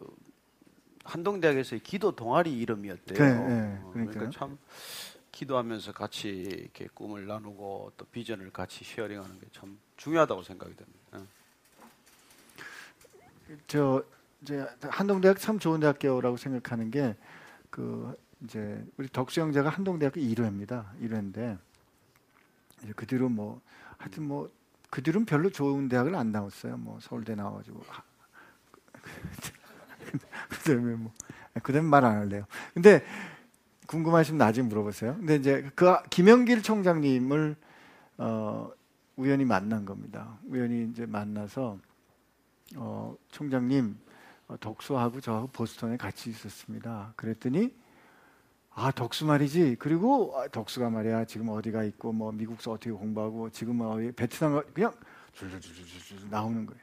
한동대학에서의 1.06 1.80
기도 1.82 2.16
동아리 2.16 2.60
이름이었대요. 2.60 3.18
네, 3.18 3.48
네, 3.48 3.82
그러니까 3.94 4.30
참 4.30 4.58
기도하면서 5.32 5.94
같이 5.94 6.28
이렇게 6.28 6.88
꿈을 6.94 7.28
나누고 7.28 7.94
또 7.96 8.06
비전을 8.06 8.52
같이 8.52 8.84
쉐어링하는 8.84 9.40
게 9.40 9.48
참 9.54 9.80
중요하다고 9.98 10.44
생각이 10.44 10.75
됩니다. 10.75 11.00
네. 11.13 11.20
저 13.68 14.04
이제 14.42 14.68
한동대학 14.82 15.39
참 15.39 15.60
좋은 15.60 15.80
대학교라고 15.80 16.38
생각하는 16.38 16.92
게 16.92 17.16
그 17.70 18.16
이제 18.44 18.84
우리 18.98 19.08
덕수 19.10 19.42
형제가 19.42 19.70
한동대학교 19.70 20.20
1회입니다. 20.22 20.86
1회인데 21.01 21.58
이제 22.84 22.94
그 22.96 23.06
뒤로 23.06 23.30
뭐 23.30 23.62
하여튼 23.98 24.24
뭐 24.24 24.50
그 24.89 25.04
뒤로는 25.04 25.25
별로 25.25 25.50
좋은 25.50 25.89
대학을 25.89 26.16
안 26.16 26.32
나왔어요. 26.32 26.77
뭐 26.77 26.98
서울대 27.01 27.36
나와가지고 27.36 27.82
그다음에 30.50 30.96
뭐 30.96 31.12
그다음에 31.62 31.88
말 31.88 32.06
안 32.06 32.18
할래요. 32.18 32.46
근데 32.74 33.04
궁금하시면 33.88 34.38
나중에 34.38 34.68
물어보세요. 34.68 35.16
근데 35.18 35.36
이제 35.36 35.70
그 35.75 35.94
김영길 36.10 36.63
총장님을 36.63 37.56
어, 38.20 38.72
우연히 39.17 39.45
만난 39.45 39.83
겁니다. 39.83 40.38
우연히 40.45 40.88
이제 40.89 41.05
만나서 41.05 41.77
어, 42.75 43.15
총장님 43.29 43.97
어, 44.47 44.57
덕수하고 44.59 45.19
저 45.21 45.50
보스턴에 45.51 45.97
같이 45.97 46.29
있었습니다. 46.29 47.13
그랬더니 47.15 47.74
아 48.71 48.91
덕수 48.91 49.25
말이지. 49.25 49.77
그리고 49.79 50.39
아, 50.39 50.47
덕수가 50.47 50.91
말이야 50.91 51.25
지금 51.25 51.50
어디가 51.50 51.83
있고 51.83 52.13
뭐 52.13 52.31
미국서 52.31 52.71
어떻게 52.71 52.91
공부하고 52.91 53.50
지금 53.50 53.81
어디 53.81 54.12
베트남 54.12 54.62
그냥 54.71 54.93
줄줄줄줄 55.33 56.29
나오는 56.29 56.65
거예요. 56.65 56.81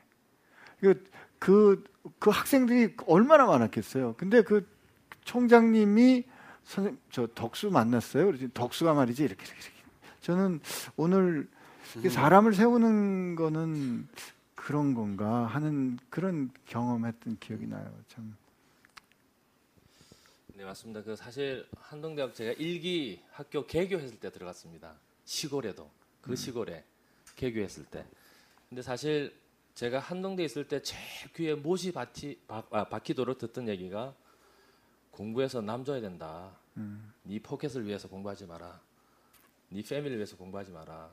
그, 0.81 1.05
그, 1.39 1.85
그 2.19 2.31
학생들이 2.31 2.97
얼마나 3.07 3.47
많았겠어요. 3.47 4.15
근데 4.17 4.43
그 4.43 4.69
총장님이 5.23 6.25
선생님 6.65 7.01
저 7.11 7.29
덕수 7.35 7.71
만났어요. 7.71 8.27
그래서 8.27 8.47
덕수가 8.53 8.93
말이지 8.93 9.23
이렇게 9.23 9.45
이렇게. 9.45 9.61
이렇게. 9.61 9.75
저는 10.21 10.61
오늘 10.97 11.49
사람을 12.11 12.55
세우는 12.55 13.37
거는 13.37 14.09
그런 14.55 14.95
건가 14.95 15.47
하는 15.47 15.99
그런 16.11 16.51
경험했던 16.67 17.39
기억이 17.39 17.67
나요. 17.67 17.93
참. 18.09 18.37
네 20.55 20.65
맞습니다. 20.65 21.03
그 21.03 21.17
사실 21.17 21.67
한동대학 21.77 22.35
제가 22.35 22.53
일기 22.53 23.21
학교 23.31 23.67
개교했을 23.67 24.19
때 24.19 24.31
들어갔습니다. 24.31 24.95
시골에도 25.25 25.91
그 26.21 26.31
음. 26.31 26.37
시골에 26.37 26.85
개교했을 27.37 27.85
때. 27.87 28.05
근데 28.69 28.83
사실 28.83 29.35
제가 29.75 29.99
한동대에 29.99 30.47
있을 30.47 30.67
때 30.67 30.81
제일 30.81 31.33
귀에 31.35 31.55
못이 31.55 31.93
바티, 31.93 32.41
바, 32.47 32.63
아, 32.71 32.85
박히도록 32.85 33.39
듣던 33.39 33.69
얘기가 33.69 34.15
공부해서 35.11 35.61
남 35.61 35.85
줘야 35.85 36.01
된다. 36.01 36.53
음. 36.77 37.13
네 37.25 37.41
포켓을 37.41 37.85
위해서 37.87 38.09
공부하지 38.09 38.47
마라. 38.47 38.81
네 39.69 39.83
패밀리를 39.83 40.17
위해서 40.19 40.37
공부하지 40.37 40.71
마라. 40.71 41.11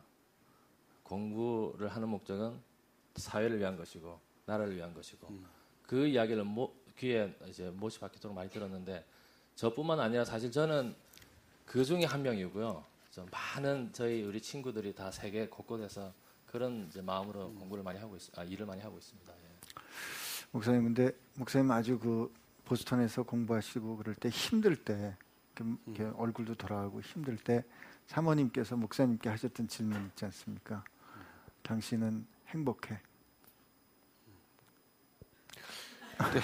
공부를 1.11 1.89
하는 1.89 2.07
목적은 2.07 2.57
사회를 3.17 3.59
위한 3.59 3.75
것이고 3.75 4.17
나라를 4.45 4.77
위한 4.77 4.93
것이고 4.93 5.27
음. 5.27 5.45
그 5.85 6.07
이야기를 6.07 6.45
모, 6.45 6.73
귀에 6.97 7.35
이제 7.47 7.69
못이 7.69 7.99
박히도록 7.99 8.33
많이 8.33 8.49
들었는데 8.49 9.05
저뿐만 9.55 9.99
아니라 9.99 10.23
사실 10.23 10.49
저는 10.49 10.95
그 11.65 11.83
중에 11.83 12.05
한 12.05 12.23
명이고요. 12.23 12.85
많은 13.29 13.91
저희 13.91 14.23
우리 14.23 14.41
친구들이 14.41 14.95
다 14.95 15.11
세계 15.11 15.49
곳곳에서 15.49 16.13
그런 16.45 16.89
마음으로 17.03 17.47
음. 17.47 17.59
공부를 17.59 17.83
많이 17.83 17.99
하고 17.99 18.15
있, 18.15 18.39
아, 18.39 18.45
일을 18.45 18.65
많이 18.65 18.81
하고 18.81 18.97
있습니다. 18.97 19.33
예. 19.33 19.81
목사님 20.51 20.83
근데 20.83 21.11
목사님 21.35 21.69
아주 21.71 21.99
그 21.99 22.33
보스턴에서 22.63 23.23
공부하시고 23.23 23.97
그럴 23.97 24.15
때 24.15 24.29
힘들 24.29 24.77
때 24.77 25.17
이렇게 25.85 26.03
음. 26.03 26.13
얼굴도 26.15 26.55
돌아가고 26.55 27.01
힘들 27.01 27.35
때 27.35 27.65
사모님께서 28.07 28.77
목사님께 28.77 29.27
하셨던 29.27 29.67
질문 29.67 30.05
있지 30.07 30.23
않습니까? 30.23 30.85
당신은 31.63 32.25
행복해. 32.49 32.99
네, 36.33 36.39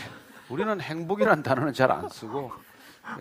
우리는 0.49 0.79
행복이라는 0.81 1.43
단어는 1.43 1.73
잘 1.73 1.91
안 1.91 2.09
쓰고 2.09 2.51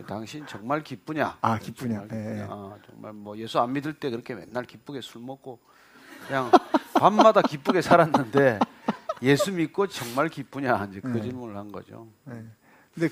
당신 0.06 0.46
정말 0.46 0.82
기쁘냐? 0.82 1.38
아 1.40 1.58
기쁘냐? 1.58 2.06
정말, 2.06 2.08
네. 2.08 2.46
아, 2.48 2.76
정말 2.86 3.12
뭐 3.12 3.36
예수 3.36 3.60
안 3.60 3.72
믿을 3.72 3.94
때 3.94 4.10
그렇게 4.10 4.34
맨날 4.34 4.64
기쁘게 4.64 5.00
술 5.00 5.22
먹고 5.22 5.60
그냥 6.26 6.50
밤마다 6.94 7.42
기쁘게 7.42 7.82
살았는데 7.82 8.58
예수 9.22 9.52
믿고 9.52 9.86
정말 9.86 10.28
기쁘냐? 10.28 10.86
이제 10.90 11.00
그 11.00 11.08
네. 11.08 11.22
질문을 11.22 11.56
한 11.56 11.70
거죠. 11.70 12.08
네. 12.24 12.44
근데 12.94 13.08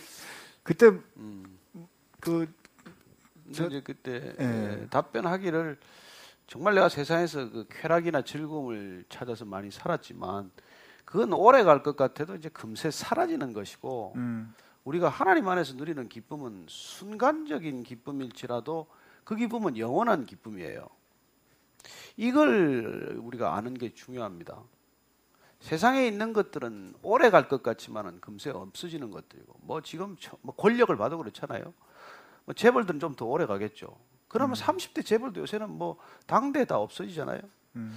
그때 0.62 0.87
음. 1.17 1.59
그 2.21 2.53
저- 3.53 3.67
이제 3.67 3.81
그때 3.83 4.35
예. 4.41 4.81
예, 4.83 4.87
답변하기를 4.88 5.79
정말 6.46 6.74
내가 6.74 6.88
세상에서 6.88 7.50
그 7.50 7.66
쾌락이나 7.70 8.22
즐거움을 8.22 9.04
찾아서 9.08 9.44
많이 9.44 9.70
살았지만 9.70 10.50
그건 11.04 11.32
오래 11.32 11.62
갈 11.64 11.82
것 11.82 11.96
같아도 11.96 12.34
이제 12.34 12.48
금세 12.48 12.90
사라지는 12.90 13.52
것이고 13.52 14.12
음. 14.16 14.54
우리가 14.84 15.08
하나님 15.08 15.48
안에서 15.48 15.74
누리는 15.74 16.08
기쁨은 16.08 16.66
순간적인 16.68 17.82
기쁨일지라도 17.84 18.86
그 19.24 19.36
기쁨은 19.36 19.78
영원한 19.78 20.26
기쁨이에요. 20.26 20.86
이걸 22.16 23.18
우리가 23.22 23.54
아는 23.56 23.74
게 23.74 23.92
중요합니다. 23.94 24.62
세상에 25.60 26.06
있는 26.06 26.34
것들은 26.34 26.94
오래 27.02 27.30
갈 27.30 27.48
것 27.48 27.62
같지만은 27.62 28.20
금세 28.20 28.50
없어지는 28.50 29.10
것들이고 29.10 29.54
뭐 29.62 29.80
지금 29.80 30.16
저- 30.20 30.36
뭐 30.42 30.54
권력을 30.54 30.94
봐도 30.96 31.16
그렇잖아요. 31.16 31.72
뭐 32.44 32.54
재벌들은 32.54 33.00
좀 33.00 33.14
더 33.16 33.24
오래 33.24 33.46
가겠죠. 33.46 33.96
그러면 34.35 34.57
30대 34.57 35.07
재벌도 35.07 35.43
요새는 35.43 35.71
뭐 35.71 35.97
당대 36.26 36.64
다 36.64 36.76
없어지잖아요. 36.79 37.41
음. 37.76 37.97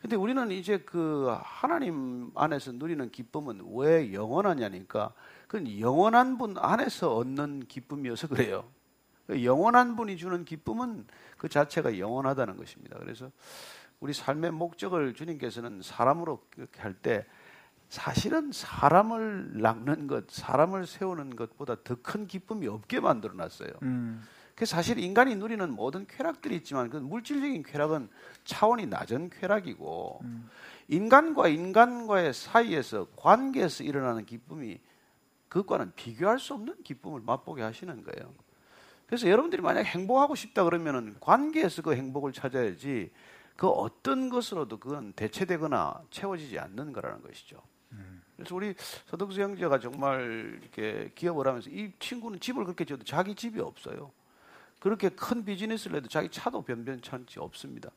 근데 0.00 0.16
우리는 0.16 0.50
이제 0.50 0.78
그 0.78 1.32
하나님 1.40 2.32
안에서 2.34 2.72
누리는 2.72 3.08
기쁨은 3.12 3.62
왜 3.76 4.12
영원하냐니까 4.12 5.12
그건 5.46 5.78
영원한 5.78 6.36
분 6.36 6.56
안에서 6.58 7.14
얻는 7.14 7.66
기쁨이어서 7.68 8.26
그래요. 8.26 8.68
그 9.28 9.44
영원한 9.44 9.94
분이 9.94 10.16
주는 10.16 10.44
기쁨은 10.44 11.06
그 11.36 11.48
자체가 11.48 11.96
영원하다는 12.00 12.56
것입니다. 12.56 12.98
그래서 12.98 13.30
우리 14.00 14.12
삶의 14.12 14.50
목적을 14.50 15.14
주님께서는 15.14 15.82
사람으로 15.82 16.44
그렇게 16.50 16.80
할때 16.80 17.24
사실은 17.88 18.50
사람을 18.52 19.60
낚는 19.62 20.08
것, 20.08 20.28
사람을 20.28 20.88
세우는 20.88 21.36
것보다 21.36 21.76
더 21.84 21.94
큰 22.02 22.26
기쁨이 22.26 22.66
없게 22.66 22.98
만들어 22.98 23.34
놨어요. 23.34 23.70
음. 23.82 24.24
그 24.58 24.66
사실 24.66 24.98
인간이 24.98 25.36
누리는 25.36 25.70
모든 25.70 26.04
쾌락들이 26.08 26.56
있지만 26.56 26.90
그 26.90 26.96
물질적인 26.96 27.62
쾌락은 27.62 28.08
차원이 28.42 28.86
낮은 28.86 29.30
쾌락이고 29.30 30.20
인간과 30.88 31.46
인간과의 31.46 32.34
사이에서 32.34 33.06
관계에서 33.14 33.84
일어나는 33.84 34.26
기쁨이 34.26 34.80
그것과는 35.48 35.92
비교할 35.94 36.40
수 36.40 36.54
없는 36.54 36.82
기쁨을 36.82 37.20
맛보게 37.20 37.62
하시는 37.62 38.02
거예요. 38.02 38.34
그래서 39.06 39.28
여러분들이 39.28 39.62
만약 39.62 39.82
행복하고 39.82 40.34
싶다 40.34 40.64
그러면은 40.64 41.14
관계에서 41.20 41.82
그 41.82 41.94
행복을 41.94 42.32
찾아야지 42.32 43.12
그 43.56 43.68
어떤 43.68 44.28
것으로도 44.28 44.78
그건 44.80 45.12
대체되거나 45.12 46.02
채워지지 46.10 46.58
않는 46.58 46.92
거라는 46.92 47.22
것이죠. 47.22 47.62
그래서 48.34 48.56
우리 48.56 48.74
서덕수 49.06 49.40
형제가 49.40 49.78
정말 49.78 50.58
이렇게 50.60 51.12
기업을 51.14 51.46
하면서 51.46 51.70
이 51.70 51.92
친구는 52.00 52.40
집을 52.40 52.64
그렇게 52.64 52.84
지어도 52.84 53.04
자기 53.04 53.36
집이 53.36 53.60
없어요. 53.60 54.10
그렇게 54.78 55.08
큰 55.08 55.44
비즈니스를 55.44 55.96
해도 55.96 56.08
자기 56.08 56.28
차도 56.28 56.62
변변찮지 56.62 57.40
없습니다. 57.40 57.90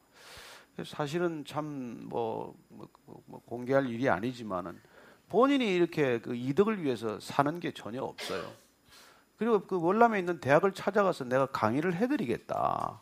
사실은 0.86 1.46
참뭐 1.46 2.00
뭐, 2.08 2.56
뭐, 2.70 3.22
뭐 3.26 3.42
공개할 3.46 3.88
일이 3.88 4.10
아니지만은 4.10 4.80
본인이 5.30 5.74
이렇게 5.74 6.20
그 6.20 6.36
이득을 6.36 6.84
위해서 6.84 7.20
사는 7.20 7.60
게 7.60 7.72
전혀 7.72 8.02
없어요. 8.02 8.52
그리고 9.38 9.62
그 9.62 9.80
월남에 9.80 10.20
있는 10.20 10.40
대학을 10.40 10.74
찾아가서 10.74 11.26
내가 11.26 11.46
강의를 11.48 11.96
해드리겠다. 11.96 13.00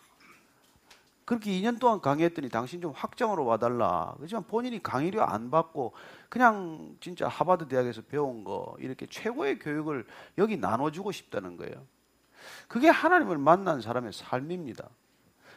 그렇게 1.26 1.52
2년 1.52 1.80
동안 1.80 2.02
강의했더니 2.02 2.50
당신 2.50 2.82
좀 2.82 2.92
확장으로 2.96 3.46
와달라. 3.46 4.14
그렇지만 4.18 4.44
본인이 4.44 4.82
강의료 4.82 5.22
안 5.22 5.52
받고 5.52 5.94
그냥 6.28 6.96
진짜 7.00 7.28
하버드 7.28 7.68
대학에서 7.68 8.02
배운 8.02 8.44
거 8.44 8.76
이렇게 8.80 9.06
최고의 9.06 9.60
교육을 9.60 10.08
여기 10.38 10.58
나눠주고 10.58 11.12
싶다는 11.12 11.56
거예요. 11.58 11.86
그게 12.68 12.90
하나님을 12.90 13.38
만난 13.38 13.82
사람의 13.82 14.14
삶입니다. 14.14 14.90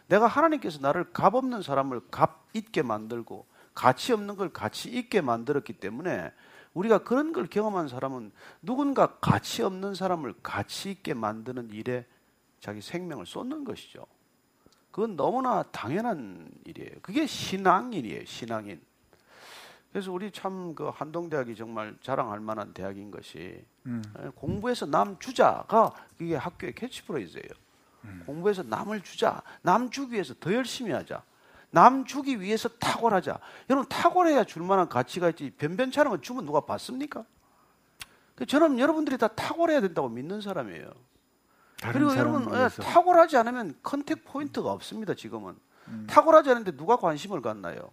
내가 0.09 0.27
하나님께서 0.27 0.81
나를 0.81 1.13
값 1.13 1.35
없는 1.35 1.63
사람을 1.63 2.03
값 2.11 2.47
있게 2.53 2.83
만들고 2.83 3.47
가치 3.75 4.13
없는 4.13 4.37
걸 4.37 4.53
가치 4.53 4.91
있게 4.91 5.21
만들었기 5.21 5.75
때문에 5.75 6.33
우리가 6.75 6.99
그런 6.99 7.33
걸 7.33 7.47
경험한 7.47 7.89
사람은 7.89 8.33
누군가 8.63 9.19
가치 9.19 9.63
없는 9.63 9.95
사람을 9.95 10.35
가치 10.43 10.91
있게 10.91 11.15
만드는 11.15 11.71
일에 11.71 12.07
자기 12.61 12.81
생명을 12.81 13.27
쏟는 13.27 13.65
것이죠. 13.65 14.07
그건 14.91 15.17
너무나 15.17 15.63
당연한 15.65 16.51
일이에요. 16.65 16.91
그게 17.01 17.27
신앙인이에요, 17.27 18.25
신앙인. 18.27 18.81
그래서 19.93 20.11
우리 20.11 20.31
참 20.31 20.75
그 20.75 20.89
한동대학이 20.89 21.55
정말 21.55 21.95
자랑할 22.03 22.41
만한 22.41 22.73
대학인 22.73 23.11
것이 23.11 23.63
음. 23.87 24.03
예, 24.23 24.29
공부해서 24.35 24.87
남 24.87 25.19
주자가 25.19 25.93
이게 26.19 26.35
학교의 26.37 26.75
캐치프레이즈예요. 26.75 27.49
공부해서 28.27 28.65
남을 28.65 29.03
주자, 29.03 29.43
남 29.61 29.89
주기 29.91 30.15
위해서 30.15 30.35
더 30.41 30.53
열심히 30.53 30.91
하자. 30.91 31.23
남 31.71 32.05
주기 32.05 32.41
위해서 32.41 32.69
탁월하자. 32.69 33.39
여러분 33.71 33.89
탁월해야 33.89 34.45
줄 34.45 34.63
만한 34.63 34.89
가치가 34.89 35.29
있지. 35.31 35.51
변변찮은 35.51 36.11
건 36.11 36.21
주면 36.21 36.45
누가 36.45 36.61
받습니까? 36.61 37.25
그 38.35 38.45
저는 38.45 38.79
여러분들이 38.79 39.19
다 39.19 39.29
탁월해야 39.29 39.81
된다고 39.81 40.09
믿는 40.09 40.41
사람이에요. 40.41 40.91
그리고 41.93 42.17
여러분 42.17 42.49
예, 42.55 42.59
위해서. 42.59 42.83
탁월하지 42.83 43.37
않으면 43.37 43.75
contact 43.83 44.25
point가 44.25 44.73
없습니다. 44.73 45.15
지금은 45.15 45.55
음. 45.89 46.07
탁월하지 46.09 46.51
않은데 46.51 46.73
누가 46.77 46.97
관심을 46.97 47.41
갖나요? 47.41 47.91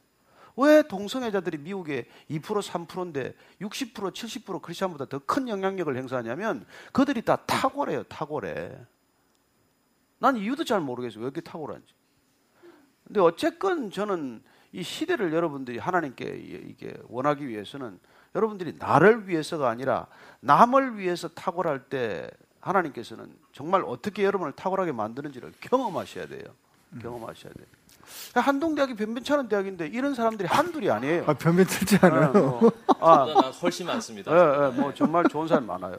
왜 0.57 0.81
동성애자들이 0.83 1.57
미국에 1.59 2.05
2% 2.29 2.41
3%인데 2.41 3.33
60% 3.61 3.93
70% 4.13 4.61
크리스천보다 4.61 5.05
더 5.05 5.19
큰 5.19 5.47
영향력을 5.47 5.95
행사하냐면 5.95 6.65
그들이 6.91 7.21
다 7.21 7.35
탁월해요. 7.37 8.03
탁월해. 8.03 8.77
난 10.19 10.35
이유도 10.37 10.63
잘 10.65 10.81
모르겠어요. 10.81 11.19
왜 11.21 11.25
이렇게 11.25 11.41
탁월한지. 11.41 11.93
근데 13.05 13.19
어쨌건 13.21 13.89
저는 13.91 14.43
이 14.71 14.83
시대를 14.83 15.33
여러분들이 15.33 15.77
하나님께 15.79 16.25
이게 16.67 16.93
원하기 17.07 17.47
위해서는 17.47 17.99
여러분들이 18.35 18.75
나를 18.77 19.27
위해서가 19.27 19.69
아니라 19.69 20.07
남을 20.41 20.97
위해서 20.97 21.27
탁월할 21.29 21.85
때 21.89 22.29
하나님께서는 22.59 23.35
정말 23.51 23.83
어떻게 23.85 24.23
여러분을 24.23 24.53
탁월하게 24.53 24.91
만드는지를 24.91 25.53
경험하셔야 25.61 26.27
돼요. 26.27 26.43
경험하셔야 27.01 27.53
돼요. 27.53 27.67
한동대학이 28.33 28.95
변변찮은 28.95 29.47
대학인데 29.47 29.87
이런 29.87 30.13
사람들이 30.15 30.47
한둘이 30.47 30.89
아니에요. 30.89 31.23
아, 31.27 31.33
변변 31.33 31.65
틀지 31.65 31.97
않아요. 32.01 32.31
예, 32.35 32.39
뭐, 32.39 32.71
아, 32.99 33.23
훨씬 33.61 33.85
많습니다. 33.87 34.31
예, 34.31 34.65
예, 34.77 34.79
뭐 34.79 34.93
정말 34.93 35.25
좋은 35.27 35.47
사람 35.47 35.65
많아요. 35.67 35.97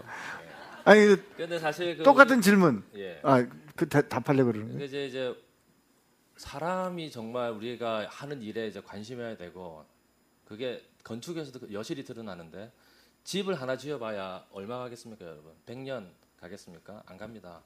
아니 0.85 1.07
그 1.07 1.25
근데 1.37 1.59
사실 1.59 1.97
그 1.97 2.03
똑같은 2.03 2.41
질문. 2.41 2.83
예. 2.97 3.21
아, 3.23 3.45
그 3.77 3.89
다- 3.89 4.03
답하려고 4.03 4.53
그러는 4.53 4.73
거예요. 4.73 4.85
이제 4.85 5.07
이제 5.07 5.35
사람이 6.37 7.11
정말 7.11 7.51
우리가 7.51 8.07
하는 8.09 8.41
일에 8.43 8.67
이제 8.67 8.81
관심해야 8.81 9.37
되고 9.37 9.85
그게 10.47 10.83
건축에서도 11.05 11.61
그 11.61 11.73
여실히 11.73 12.05
드러나는데 12.05 12.73
집을 13.25 13.61
하나 13.61 13.77
지어봐야 13.77 14.45
얼마 14.53 14.79
가겠습니까, 14.79 15.25
여러분? 15.27 15.53
100년 15.67 16.09
가겠습니까? 16.41 17.03
안 17.07 17.19
갑니다. 17.19 17.61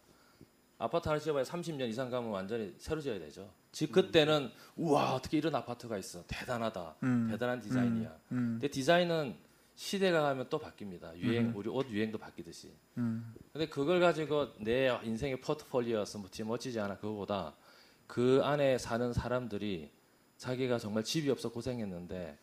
아파트 0.79 1.09
하나 1.09 1.21
지어봐야 1.21 1.45
30년 1.45 1.89
이상 1.89 2.11
가면 2.11 2.31
완전히 2.31 2.75
새로 2.79 3.01
지어야 3.01 3.19
되죠. 3.19 3.51
집 3.73 3.93
그때는 3.93 4.51
우와 4.77 5.15
어떻게 5.15 5.39
이런 5.39 5.55
아파트가 5.55 5.99
있어 5.99 6.25
대단하다 6.27 6.97
음. 7.03 7.29
대단한 7.31 7.61
디자인이야. 7.61 8.19
음. 8.33 8.59
근데 8.61 8.69
디자인은 8.69 9.37
시대가 9.77 10.23
가면 10.23 10.49
또 10.51 10.59
바뀝니다. 10.59 11.17
유행 11.17 11.53
우리 11.57 11.69
옷 11.69 11.89
유행도 11.91 12.19
바뀌듯이. 12.19 12.73
음. 12.99 13.35
근데 13.53 13.67
그걸 13.67 14.01
가지고 14.01 14.55
내 14.59 14.89
인생의 15.03 15.41
포트폴리오여서 15.41 16.19
뭐 16.19 16.29
멋지지 16.45 16.79
않아 16.79 16.99
그거보다 16.99 17.57
그 18.07 18.41
안에 18.45 18.79
사는 18.79 19.13
사람들이 19.13 19.91
자기가 20.37 20.79
정말 20.79 21.03
집이 21.03 21.31
없어 21.31 21.51
고생했는데 21.51 22.39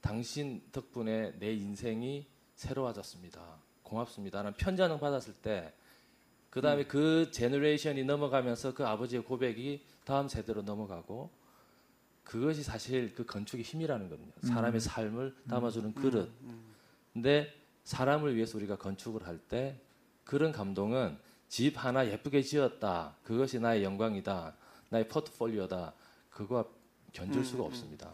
당신 0.00 0.62
덕분에 0.70 1.38
내 1.38 1.52
인생이 1.52 2.26
새로워졌습니다. 2.54 3.40
고맙습니다. 3.82 4.42
라는 4.42 4.56
편지 4.56 4.82
하나 4.82 4.98
받았을 4.98 5.34
때 5.34 5.72
그 6.50 6.60
다음에 6.60 6.84
그 6.84 7.30
generation이 7.30 8.04
넘어가면서 8.04 8.74
그 8.74 8.86
아버지의 8.86 9.24
고백이 9.24 9.84
다음 10.04 10.28
세대로 10.28 10.62
넘어가고 10.62 11.30
그것이 12.24 12.62
사실 12.62 13.14
그 13.14 13.24
건축의 13.24 13.64
힘이라는 13.64 14.08
거든요. 14.08 14.30
사람의 14.42 14.80
삶을 14.80 15.34
담아주는 15.48 15.94
그릇. 15.94 16.30
근데 17.12 17.52
사람을 17.84 18.36
위해서 18.36 18.56
우리가 18.58 18.76
건축을 18.76 19.26
할 19.26 19.38
때 19.48 19.80
그런 20.24 20.52
감동은 20.52 21.16
집 21.48 21.82
하나 21.82 22.06
예쁘게 22.06 22.42
지었다. 22.42 23.16
그것이 23.24 23.58
나의 23.60 23.82
영광이다. 23.82 24.54
나의 24.90 25.08
포트폴리오다. 25.08 25.94
그거와 26.30 26.64
견줄 27.12 27.44
수가 27.44 27.64
없습니다. 27.64 28.10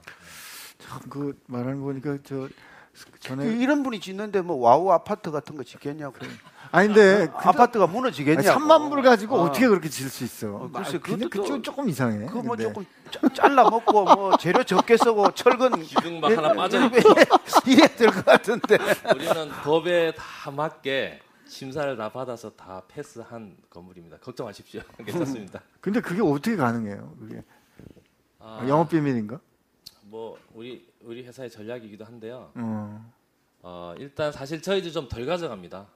참, 0.78 1.00
그 1.10 1.40
말하는 1.46 1.80
거 1.80 1.86
보니까 1.86 2.18
저 2.22 2.48
전에 3.18 3.58
이런 3.58 3.82
분이 3.82 3.98
짓는데 3.98 4.42
뭐 4.42 4.56
와우 4.56 4.90
아파트 4.90 5.32
같은 5.32 5.56
거 5.56 5.64
짓겠냐고. 5.64 6.16
아니 6.74 6.88
근데 6.88 7.28
아파트가 7.32 7.86
무너지겠냐고. 7.86 8.58
3만 8.58 8.90
불 8.90 9.00
가지고 9.02 9.38
아. 9.38 9.42
어떻게 9.44 9.68
그렇게 9.68 9.88
질 9.88 10.08
수 10.10 10.24
있어? 10.24 10.56
어, 10.56 10.70
글쎄, 10.72 10.98
근데 10.98 11.24
그것도 11.26 11.42
그쪽은 11.42 11.58
또- 11.58 11.62
조금 11.62 11.88
이상해. 11.88 12.26
그거 12.26 12.42
뭐 12.42 12.56
근데. 12.56 12.64
조금 12.64 12.84
짜- 13.12 13.28
잘라 13.34 13.70
먹고 13.70 14.04
뭐 14.04 14.36
재료 14.38 14.64
적게 14.64 14.96
쓰고 14.96 15.30
철근 15.34 15.70
기둥 15.82 16.20
막 16.20 16.36
하나 16.36 16.52
빠져 16.52 16.78
이래야 17.66 17.86
될 17.96 18.10
것 18.10 18.24
같은데. 18.24 18.76
우리는 19.14 19.48
법에 19.62 20.12
다 20.14 20.50
맞게 20.50 21.20
심사를 21.46 21.96
다 21.96 22.08
받아서 22.08 22.50
다 22.50 22.82
패스한 22.88 23.56
건물입니다. 23.70 24.16
걱정 24.18 24.49
마십시오. 24.49 24.80
괜찮습니다. 25.06 25.60
근데 25.80 26.00
그게 26.00 26.20
어떻게 26.22 26.56
가능해요? 26.56 27.14
그게 27.20 27.42
아, 28.40 28.64
영업 28.68 28.88
비밀인가? 28.88 29.38
뭐 30.02 30.36
우리 30.52 30.84
우리 31.02 31.24
회사의 31.24 31.50
전략이기도 31.50 32.04
한데요. 32.04 32.50
어, 32.56 33.12
어, 33.62 33.94
일단 33.98 34.32
사실 34.32 34.60
저희도 34.60 34.90
좀 34.90 35.08
덜 35.08 35.24
가져갑니다. 35.24 35.86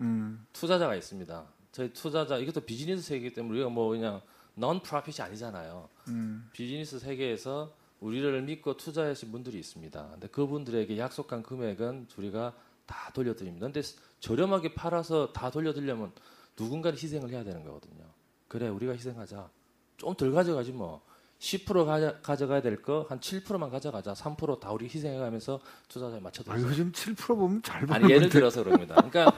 음, 0.00 0.46
투자자가 0.52 0.94
있습니다. 0.94 1.46
저희 1.72 1.92
투자자 1.92 2.38
이것도 2.38 2.60
비즈니스 2.62 3.02
세계이기 3.02 3.34
때문에 3.34 3.54
우리가 3.56 3.70
뭐 3.70 3.88
그냥 3.90 4.20
non 4.58 4.80
프로핏이 4.80 5.16
아니잖아요. 5.20 5.88
음, 6.08 6.48
비즈니스 6.52 6.98
세계에서 6.98 7.74
우리를 8.00 8.42
믿고 8.42 8.76
투자하신 8.76 9.32
분들이 9.32 9.58
있습니다. 9.58 10.08
근데 10.12 10.28
그분들에게 10.28 10.98
약속한 10.98 11.42
금액은 11.42 12.08
우리가 12.16 12.54
다 12.86 13.10
돌려드립니다. 13.12 13.66
근데 13.66 13.82
저렴하게 14.20 14.74
팔아서 14.74 15.32
다 15.32 15.50
돌려드리려면 15.50 16.12
누군가는 16.58 16.96
희생을 16.96 17.30
해야 17.30 17.42
되는 17.44 17.64
거거든요. 17.64 18.04
그래, 18.48 18.68
우리가 18.68 18.92
희생하자. 18.92 19.50
좀 19.96 20.14
덜 20.14 20.32
가져가지 20.32 20.72
뭐. 20.72 21.04
10% 21.38 21.84
가져, 21.84 22.14
가져가야 22.22 22.62
될 22.62 22.80
거 22.82 23.06
한 23.08 23.20
7%만 23.20 23.68
가져가자. 23.70 24.14
3%다 24.14 24.70
우리 24.72 24.86
희생해가면서 24.86 25.60
투자자에 25.88 26.18
아, 26.18 26.22
맞춰드리자. 26.22 26.66
요즘 26.68 26.92
7% 26.92 27.26
보면 27.36 27.62
잘 27.62 27.80
버는 27.86 27.94
아니 28.04 28.12
예를. 28.12 28.28
들어서 28.28 28.64
그럽니다. 28.64 28.94
그러니까 28.96 29.32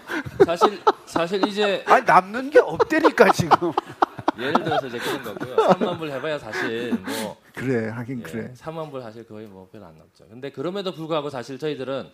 사실 0.46 0.80
사실 1.06 1.46
이제 1.48 1.82
아니 1.87 2.04
남는 2.04 2.50
게 2.50 2.61
없다니까 2.61 3.32
지금. 3.32 3.72
예를 4.38 4.62
들어서 4.62 4.87
이제 4.87 4.98
그런 5.00 5.22
거고요. 5.24 5.56
3만 5.56 5.98
불 5.98 6.11
해봐야 6.12 6.38
사실 6.38 6.92
뭐 6.94 7.37
그래, 7.54 7.88
하긴 7.88 8.20
예, 8.20 8.22
그래. 8.22 8.54
3만 8.56 8.88
불 8.92 9.02
사실 9.02 9.26
거의 9.26 9.48
뭐 9.48 9.68
별로 9.72 9.87
안 9.87 9.98
남죠. 9.98 10.28
근데 10.28 10.52
그럼에도 10.52 10.92
불구하고 10.92 11.28
사실 11.28 11.58
저희들은 11.58 12.08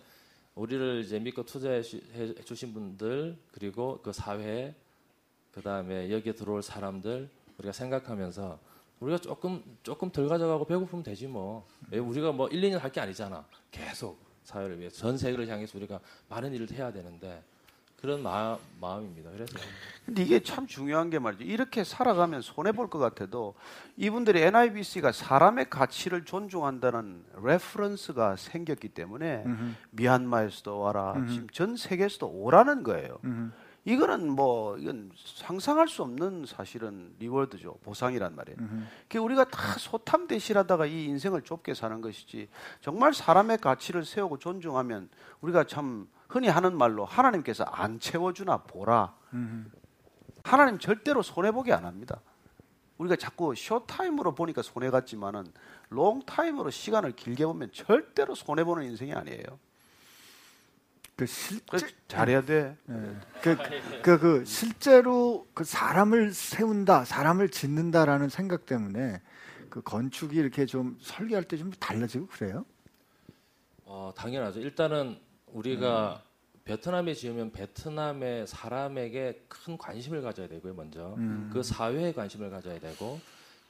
우리를 0.55 1.01
이제 1.05 1.19
믿고 1.19 1.43
투자해 1.45 1.83
해 2.15 2.33
주신 2.43 2.73
분들 2.73 3.37
그리고 3.51 3.99
그 4.01 4.11
사회 4.11 4.73
그 5.51 5.61
다음에 5.61 6.09
여기에 6.11 6.33
들어올 6.33 6.63
사람들 6.63 7.29
우리가 7.59 7.71
생각하면서 7.71 8.57
우리가 8.99 9.17
조금 9.19 9.61
조금 9.83 10.09
덜 10.09 10.27
가져가고 10.27 10.65
배고프면 10.65 11.03
되지 11.03 11.27
뭐. 11.27 11.65
왜 11.91 11.99
우리가 11.99 12.31
뭐 12.31 12.47
1, 12.47 12.61
2년 12.61 12.79
할 12.79 12.91
게 12.91 13.01
아니잖아. 13.01 13.45
계속 13.71 14.17
사회를 14.43 14.79
위해 14.79 14.89
서 14.89 15.01
전 15.01 15.17
세계를 15.17 15.47
향해서 15.47 15.77
우리가 15.77 15.99
많은 16.29 16.53
일을 16.53 16.71
해야 16.71 16.91
되는데 16.91 17.43
그런 17.99 18.21
마, 18.21 18.57
마음입니다. 18.79 19.31
그래서 19.31 19.57
근데 20.05 20.21
이게 20.21 20.39
참 20.43 20.67
중요한 20.67 21.09
게 21.09 21.17
말이죠. 21.19 21.43
이렇게 21.43 21.83
살아가면 21.83 22.41
손해 22.41 22.71
볼 22.71 22.87
것 22.89 22.99
같아도 22.99 23.55
이분들이 23.97 24.41
NIBC가 24.43 25.11
사람의 25.11 25.69
가치를 25.71 26.23
존중한다는 26.25 27.23
reference가 27.43 28.35
생겼기 28.35 28.89
때문에 28.89 29.43
음흠, 29.45 29.73
미얀마에서도 29.91 30.79
와라, 30.79 31.13
음흠. 31.15 31.31
지금 31.33 31.49
전 31.49 31.75
세계에서도 31.75 32.27
오라는 32.27 32.83
거예요. 32.83 33.17
음흠. 33.23 33.51
이거는 33.85 34.31
뭐 34.31 34.77
이건 34.77 35.11
상상할 35.15 35.87
수 35.87 36.01
없는 36.01 36.45
사실은 36.47 37.15
reward죠. 37.19 37.77
보상이란 37.83 38.35
말이에요. 38.35 38.57
그 39.07 39.19
우리가 39.19 39.45
다 39.45 39.77
소탐대실하다가 39.77 40.87
이 40.87 41.05
인생을 41.05 41.43
좁게 41.43 41.75
사는 41.75 42.01
것이지 42.01 42.49
정말 42.81 43.13
사람의 43.13 43.59
가치를 43.59 44.03
세우고 44.03 44.39
존중하면 44.39 45.09
우리가 45.41 45.65
참 45.65 46.07
흔히 46.27 46.47
하는 46.47 46.75
말로 46.75 47.05
하나님께서 47.05 47.63
안 47.63 47.99
채워주나 47.99 48.63
보라. 48.63 49.15
음흠. 49.33 49.69
하나님 50.43 50.79
절대로 50.79 51.21
손해 51.21 51.51
보게 51.51 51.71
안 51.71 51.85
합니다. 51.85 52.21
우리가 52.97 53.15
자꾸 53.17 53.53
short 53.55 53.85
time으로 53.85 54.33
보니까 54.33 54.61
손해 54.61 54.89
같지만은 54.89 55.45
long 55.89 56.16
time으로 56.16 56.71
시간을 56.71 57.11
길게 57.11 57.45
보면 57.45 57.71
절대로 57.71 58.33
손해 58.35 58.63
보는 58.63 58.85
인생이 58.85 59.13
아니에요. 59.13 59.43
그 61.15 61.25
실제 61.25 61.63
그래서 61.69 61.87
잘해야 62.07 62.41
돼. 62.43 62.75
예. 62.89 62.93
그, 63.41 63.57
그, 64.01 64.19
그 64.19 64.45
실제로 64.45 65.47
그 65.53 65.63
사람을 65.63 66.33
세운다, 66.33 67.05
사람을 67.05 67.49
짓는다라는 67.49 68.27
생각 68.29 68.65
때문에 68.65 69.21
그 69.69 69.81
건축이 69.81 70.35
이렇게 70.35 70.65
좀 70.65 70.97
설계할 71.01 71.45
때 71.45 71.57
좀 71.57 71.71
달라지고 71.71 72.27
그래요? 72.27 72.65
어, 73.85 74.11
당연하죠. 74.15 74.59
일단은 74.59 75.17
우리가 75.47 76.21
베트남에 76.65 77.13
지으면 77.13 77.51
베트남의 77.51 78.47
사람에게 78.47 79.45
큰 79.47 79.77
관심을 79.77 80.21
가져야 80.21 80.47
되고요, 80.47 80.73
먼저. 80.73 81.13
음. 81.17 81.49
그 81.53 81.61
사회에 81.63 82.11
관심을 82.11 82.49
가져야 82.49 82.79
되고 82.79 83.19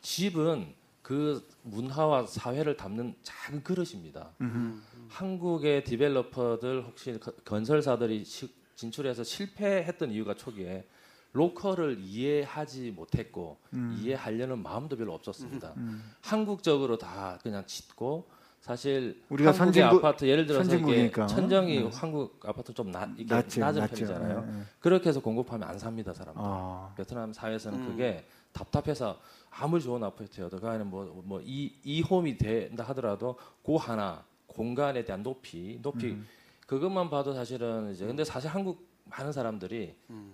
집은 0.01 0.73
그 1.05 1.47
문화와 1.61 2.25
사회를 2.25 2.77
담는 2.77 3.13
작은 3.21 3.61
그릇입니다. 3.61 4.31
음흠. 4.41 4.79
한국의 5.07 5.83
디벨로퍼들 5.83 6.83
혹시 6.83 7.19
거- 7.19 7.31
건설사들이 7.45 8.25
시- 8.25 8.51
진출해서 8.75 9.23
실패했던 9.23 10.09
이유가 10.09 10.33
초기에 10.33 10.87
로컬을 11.33 11.99
이해하지 11.99 12.89
못했고 12.89 13.59
음. 13.75 13.95
이해하려는 14.01 14.63
마음도 14.63 14.97
별로 14.97 15.13
없었습니다. 15.13 15.73
음. 15.77 16.01
한국적으로 16.21 16.97
다 16.97 17.37
그냥 17.43 17.63
짓고 17.67 18.27
사실 18.59 19.21
우리가 19.29 19.51
한국의 19.51 19.83
선진국- 19.83 19.97
아파트 20.03 20.25
예를 20.25 20.47
들어서 20.47 20.63
이게 20.63 20.71
선진국이니까. 20.79 21.27
천정이 21.27 21.83
네. 21.83 21.89
한국 21.93 22.39
아파트 22.47 22.73
좀 22.73 22.89
낮, 22.89 23.11
이게 23.15 23.31
낮죠, 23.31 23.59
낮은 23.59 23.79
낮죠. 23.81 23.95
편이잖아요. 23.95 24.49
예, 24.51 24.57
예. 24.59 24.63
그렇게 24.79 25.09
해서 25.09 25.19
공급하면 25.19 25.69
안 25.69 25.77
삽니다 25.77 26.15
사람들. 26.15 26.41
아, 26.43 26.91
베트남 26.97 27.31
사회에서는 27.31 27.79
음. 27.79 27.87
그게 27.91 28.25
답답해서 28.55 29.19
아무리 29.49 29.81
좋은 29.81 30.03
아파트여도 30.03 30.59
그 30.59 30.67
안에 30.67 30.83
뭐뭐이 30.83 31.79
이 31.83 32.01
홈이 32.01 32.37
된다 32.37 32.83
하더라도 32.85 33.37
그 33.63 33.75
하나 33.75 34.25
공간에 34.47 35.03
대한 35.03 35.21
높이 35.21 35.77
높이 35.81 36.11
음. 36.11 36.27
그것만 36.65 37.09
봐도 37.09 37.33
사실은 37.33 37.91
이제 37.91 38.05
근데 38.05 38.23
사실 38.23 38.49
한국 38.49 38.87
많은 39.05 39.31
사람들이 39.31 39.95
음. 40.09 40.33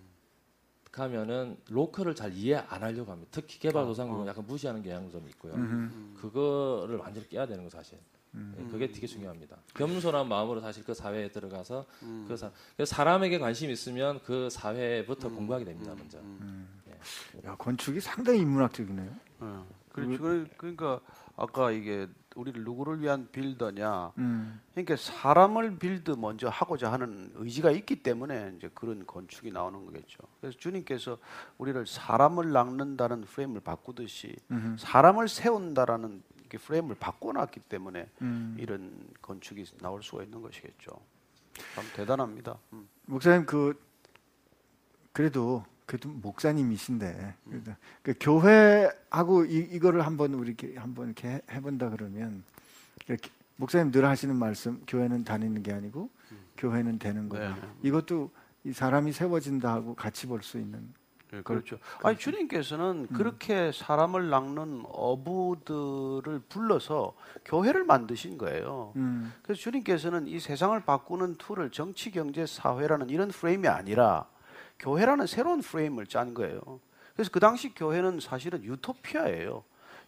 가면은 0.92 1.58
로컬을 1.70 2.16
잘 2.16 2.34
이해 2.34 2.56
안 2.56 2.84
하려고 2.84 3.12
합니다. 3.12 3.30
특히 3.32 3.60
개발도상국은 3.60 4.28
약간 4.28 4.46
무시하는 4.46 4.84
경향도 4.84 5.12
좀 5.12 5.28
있고요. 5.30 5.54
음흠. 5.54 6.20
그거를 6.20 6.98
완전히 6.98 7.28
깨야 7.30 7.46
되는 7.46 7.64
거 7.64 7.70
사실. 7.70 7.98
음. 8.34 8.56
예, 8.58 8.72
그게 8.72 8.92
되게 8.92 9.08
중요합니다. 9.08 9.58
겸손한 9.74 10.28
마음으로 10.28 10.62
사실 10.62 10.84
그 10.84 10.94
사회에 10.94 11.32
들어가서 11.32 11.86
음. 12.04 12.26
그, 12.28 12.38
사, 12.38 12.52
그 12.78 12.86
사람에게 12.86 13.40
관심 13.40 13.72
있으면 13.72 14.22
그 14.24 14.50
사회부터 14.50 15.30
공부하게 15.30 15.66
됩니다 15.66 15.94
먼저. 15.98 16.20
야, 17.46 17.56
건축이 17.56 18.00
상당히 18.00 18.40
인문학적이네요. 18.40 19.12
어. 19.40 19.68
그렇죠. 19.92 20.48
그러니까 20.58 21.02
아까 21.36 21.72
이게 21.72 22.08
우리를 22.36 22.64
누구를 22.64 23.02
위한 23.02 23.28
builder냐. 23.32 24.14
음. 24.18 24.62
그러니까 24.74 24.96
사람을 24.96 25.78
build 25.78 26.12
먼저 26.12 26.48
하고자 26.48 26.92
하는 26.92 27.32
의지가 27.36 27.72
있기 27.72 28.04
때문에 28.04 28.54
이제 28.58 28.70
그런 28.74 29.06
건축이 29.06 29.52
나오는 29.52 29.86
거겠죠. 29.86 30.20
그래서 30.40 30.58
주님께서 30.58 31.18
우리를 31.58 31.86
사람을 31.86 32.52
낚는다는 32.52 33.22
프레임을 33.22 33.62
바꾸듯이 33.62 34.36
음흠. 34.50 34.78
사람을 34.80 35.28
세운다라는 35.28 36.24
프레임을 36.50 36.96
바꿔놨기 36.96 37.62
때문에 37.62 38.10
음. 38.22 38.56
이런 38.60 39.10
건축이 39.22 39.66
나올 39.80 40.04
수가 40.04 40.24
있는 40.24 40.42
것이겠죠. 40.42 40.92
참 41.76 41.84
대단합니다. 41.96 42.58
음. 42.74 42.88
목사님 43.06 43.46
그 43.46 43.78
그래도 45.12 45.66
그래도 45.92 46.08
목사님이신데 46.08 47.34
그래도 47.50 47.72
그 48.02 48.14
교회하고 48.18 49.44
이, 49.44 49.58
이거를 49.72 50.06
한번 50.06 50.34
우리 50.36 50.50
이렇게 50.52 50.74
한번 50.80 51.08
이렇게 51.08 51.28
해- 51.28 51.42
해본다 51.52 51.90
그러면 51.90 52.44
이렇게 53.10 53.30
목사님 53.58 53.92
늘 53.92 54.06
하시는 54.06 54.34
말씀 54.38 54.82
교회는 54.88 55.26
다니는 55.26 55.62
게 55.64 55.74
아니고 55.74 56.10
교회는 56.56 56.98
되는 56.98 57.28
거다. 57.28 57.56
네. 57.56 57.62
이것도 57.84 58.32
이 58.64 58.72
사람이 58.72 59.12
세워진다 59.12 59.70
하고 59.74 59.94
같이 59.94 60.28
볼 60.28 60.42
수 60.44 60.58
있는 60.60 60.94
네, 61.30 61.42
그렇죠. 61.42 61.78
아니 62.04 62.18
주님께서는 62.18 63.08
그렇게 63.08 63.72
사람을 63.74 64.30
낚는 64.30 64.84
어부들을 64.88 66.40
불러서 66.48 67.16
교회를 67.44 67.84
만드신 67.84 68.38
거예요. 68.38 68.94
음, 68.96 69.34
그래서 69.44 69.60
주님께서는 69.62 70.28
이 70.28 70.40
세상을 70.40 70.80
바꾸는 70.86 71.36
tool을 71.38 71.72
정치, 71.72 72.12
경제, 72.12 72.46
사회라는 72.46 73.10
이런 73.10 73.28
프레임이 73.30 73.68
아니라 73.68 74.26
교회라는 74.82 75.28
새로운 75.28 75.62
프레임을 75.62 76.08
짠 76.08 76.34
거예요. 76.34 76.60
그래서 77.14 77.30
그 77.32 77.40
당시 77.40 77.74
교회는 77.74 78.20
사실은 78.20 78.64
유토피아예요. 78.64 79.64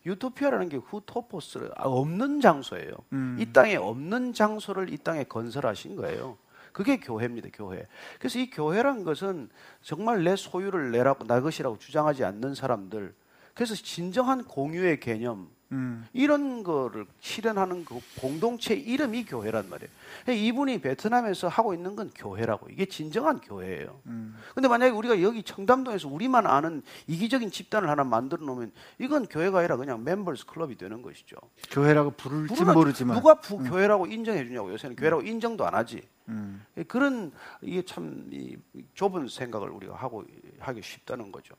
유토피아라는 0.06 0.70
게 0.70 0.78
후토포스 0.78 1.72
아, 1.78 1.84
없는 1.88 2.42
장소예요. 2.42 2.92
음. 3.14 3.38
이 3.40 3.54
땅에 3.54 3.76
없는 3.76 4.34
장소를 4.34 4.92
이 4.92 4.98
땅에 4.98 5.24
건설하신 5.24 5.96
거예요. 5.96 6.38
그게 6.74 6.98
교회입니다, 6.98 7.50
교회. 7.54 7.86
그래서 8.18 8.40
이 8.40 8.50
교회란 8.50 9.04
것은 9.04 9.50
정말 9.82 10.24
내 10.24 10.36
소유를 10.36 10.92
내라고 10.92 11.26
나 11.26 11.40
것이라고 11.40 11.78
주장하지 11.78 12.26
않는 12.26 12.56
사람들. 12.56 13.14
그래서 13.54 13.76
진정한 13.76 14.44
공유의 14.44 15.00
개념, 15.00 15.50
음. 15.74 16.08
이런 16.14 16.64
거를 16.64 17.06
실현하는 17.20 17.84
그 17.84 18.00
공동체 18.20 18.76
이름이 18.76 19.26
교회란 19.26 19.70
말이에요. 19.70 19.90
그러니까 20.24 20.46
이분이 20.46 20.82
베트남에서 20.82 21.48
하고 21.48 21.74
있는 21.74 21.96
건 21.96 22.12
교회라고. 22.16 22.70
이게 22.70 22.86
진정한 22.86 23.42
교회예요. 23.42 24.00
음. 24.06 24.38
근데 24.54 24.68
만약에 24.68 24.92
우리가 24.92 25.22
여기 25.24 25.42
청담동에서 25.42 26.08
우리만 26.08 26.46
아는 26.46 26.84
이기적인 27.08 27.50
집단을 27.50 27.90
하나 27.90 28.04
만들어 28.04 28.46
놓으면 28.46 28.72
이건 29.00 29.26
교회가 29.26 29.60
아니라 29.60 29.78
그냥 29.78 30.04
멤버스 30.04 30.46
클럽이 30.46 30.78
되는 30.78 31.02
것이죠. 31.02 31.38
교회라고 31.72 32.12
부를지 32.12 32.64
모르지만 32.64 33.18
누가 33.18 33.34
부, 33.36 33.58
교회라고 33.58 34.06
인정해 34.06 34.46
주냐고 34.46 34.72
요새는 34.72 34.96
교회라고 34.96 35.24
인정도 35.24 35.66
안 35.66 35.74
하지. 35.74 36.02
음. 36.30 36.64
예, 36.78 36.84
그런 36.84 37.32
이게 37.62 37.82
참 37.84 38.30
이, 38.32 38.56
좁은 38.94 39.28
생각을 39.28 39.70
우리가 39.70 39.96
하고 39.96 40.24
하기 40.60 40.82
쉽다는 40.84 41.32
거죠. 41.32 41.56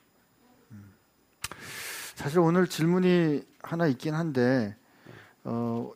사실 2.15 2.39
오늘 2.39 2.67
질문이 2.67 3.43
하나 3.63 3.87
있긴 3.87 4.15
한데 4.15 4.77
어 5.45 5.93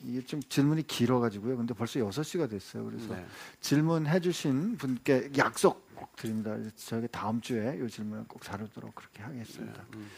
이게 0.00 0.20
좀 0.22 0.40
질문이 0.42 0.86
길어가지고요. 0.86 1.56
근데 1.56 1.72
벌써 1.74 1.98
6시가 2.00 2.48
됐어요. 2.50 2.84
그래서 2.84 3.14
네. 3.14 3.26
질문해 3.60 4.20
주신 4.20 4.76
분께 4.76 5.30
약속 5.38 5.94
꼭 5.94 6.14
드립니다. 6.16 6.56
저에게 6.76 7.06
다음 7.06 7.40
주에 7.40 7.78
이 7.82 7.88
질문을 7.88 8.24
꼭 8.28 8.42
다루도록 8.42 8.94
그렇게 8.94 9.22
하겠습니다. 9.22 9.82
음, 9.94 10.10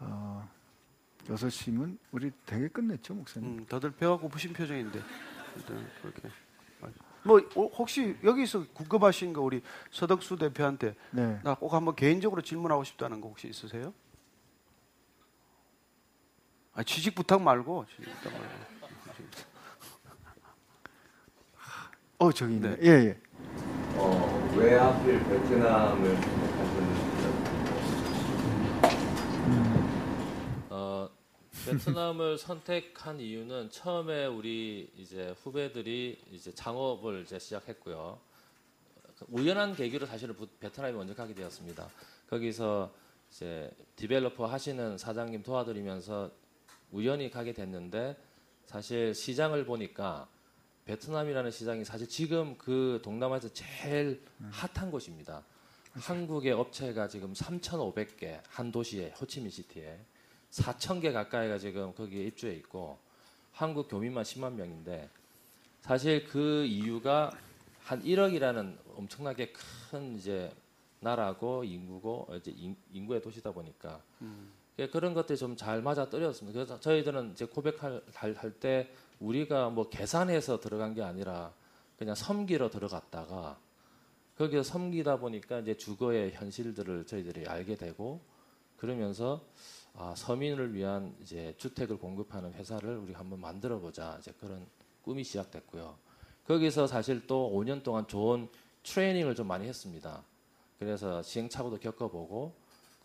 어, 0.00 0.48
6시면 1.28 1.96
우리 2.12 2.30
되게 2.44 2.68
끝냈죠, 2.68 3.14
목사님? 3.14 3.58
음, 3.60 3.66
다들 3.66 3.92
배가 3.92 4.16
고프신 4.18 4.52
표정인데 4.52 5.00
일단 5.56 5.90
그렇게 6.02 6.28
뭐 7.22 7.38
어, 7.54 7.66
혹시 7.76 8.16
여기서 8.24 8.64
궁금하신 8.72 9.32
거 9.32 9.42
우리 9.42 9.62
서덕수 9.90 10.36
대표한테 10.36 10.94
네. 11.10 11.38
나꼭 11.42 11.72
한번 11.74 11.94
개인적으로 11.94 12.42
질문하고 12.42 12.84
싶다는 12.84 13.20
거 13.20 13.28
혹시 13.28 13.48
있으세요? 13.48 13.92
아, 16.74 16.82
취직 16.82 17.14
부탁 17.14 17.42
말고 17.42 17.84
취직 17.90 18.10
부탁 18.14 18.32
말고. 18.32 18.70
어, 22.18 22.32
저기 22.32 22.54
있네. 22.54 22.76
네. 22.76 22.78
예, 22.82 22.90
예. 23.08 23.18
어, 23.96 24.52
왜 24.56 24.76
하필 24.76 25.18
베트남을 25.24 26.39
베트남을 31.66 32.38
선택한 32.38 33.20
이유는 33.20 33.70
처음에 33.70 34.26
우리 34.26 34.90
이제 34.96 35.34
후배들이 35.42 36.18
이제 36.32 36.52
창업을 36.54 37.22
이제 37.22 37.38
시작했고요. 37.38 38.18
우연한 39.28 39.74
계기로 39.74 40.06
사실은 40.06 40.34
부- 40.34 40.46
베트남에 40.46 40.92
먼저 40.92 41.14
가게 41.14 41.34
되었습니다. 41.34 41.88
거기서 42.30 42.92
이제 43.30 43.70
디벨로퍼 43.96 44.46
하시는 44.46 44.96
사장님 44.96 45.42
도와드리면서 45.42 46.30
우연히 46.92 47.30
가게 47.30 47.52
됐는데 47.52 48.16
사실 48.64 49.14
시장을 49.14 49.64
보니까 49.66 50.28
베트남이라는 50.86 51.50
시장이 51.50 51.84
사실 51.84 52.08
지금 52.08 52.56
그 52.56 53.00
동남아에서 53.04 53.52
제일 53.52 54.22
핫한 54.50 54.90
곳입니다. 54.90 55.44
한국의 55.92 56.52
업체가 56.52 57.08
지금 57.08 57.32
3,500개 57.34 58.40
한 58.48 58.72
도시에 58.72 59.10
호치민 59.20 59.50
시티에 59.50 59.98
4,000개 60.50 61.12
가까이가 61.12 61.58
지금 61.58 61.94
거기에 61.94 62.24
입주해 62.24 62.54
있고 62.54 62.98
한국 63.52 63.88
교민만 63.88 64.24
10만 64.24 64.52
명인데 64.54 65.08
사실 65.80 66.24
그 66.26 66.64
이유가 66.64 67.30
한 67.84 68.02
1억이라는 68.02 68.76
엄청나게 68.96 69.52
큰 69.90 70.16
이제 70.16 70.52
나라고 71.00 71.64
인구고 71.64 72.28
이제 72.36 72.52
인, 72.56 72.76
인구의 72.92 73.22
도시다 73.22 73.52
보니까 73.52 74.00
예, 74.78 74.86
그런 74.88 75.14
것들이 75.14 75.38
좀 75.38 75.56
잘 75.56 75.82
맞아 75.82 76.08
떨어졌습니다. 76.08 76.56
그래서 76.58 76.80
저희들은 76.80 77.32
이제 77.32 77.44
고백할 77.46 78.02
할 78.14 78.52
때 78.60 78.88
우리가 79.20 79.68
뭐 79.70 79.88
계산해서 79.90 80.60
들어간 80.60 80.94
게 80.94 81.02
아니라 81.02 81.52
그냥 81.98 82.14
섬기러 82.14 82.70
들어갔다가 82.70 83.58
거기서 84.38 84.62
섬기다 84.62 85.18
보니까 85.18 85.58
이제 85.60 85.76
주거의 85.76 86.32
현실들을 86.32 87.04
저희들이 87.06 87.46
알게 87.46 87.74
되고 87.76 88.20
그러면서 88.78 89.42
아, 89.94 90.14
서민을 90.16 90.74
위한 90.74 91.14
이제 91.22 91.54
주택을 91.58 91.98
공급하는 91.98 92.52
회사를 92.54 92.96
우리 92.96 93.12
한번 93.12 93.40
만들어 93.40 93.78
보자 93.78 94.16
이제 94.20 94.32
그런 94.40 94.66
꿈이 95.02 95.24
시작됐고요. 95.24 95.96
거기서 96.46 96.86
사실 96.86 97.26
또 97.26 97.50
5년 97.52 97.82
동안 97.82 98.06
좋은 98.06 98.48
트레이닝을 98.82 99.34
좀 99.34 99.46
많이 99.46 99.66
했습니다. 99.68 100.22
그래서 100.78 101.22
시행착오도 101.22 101.78
겪어보고 101.78 102.54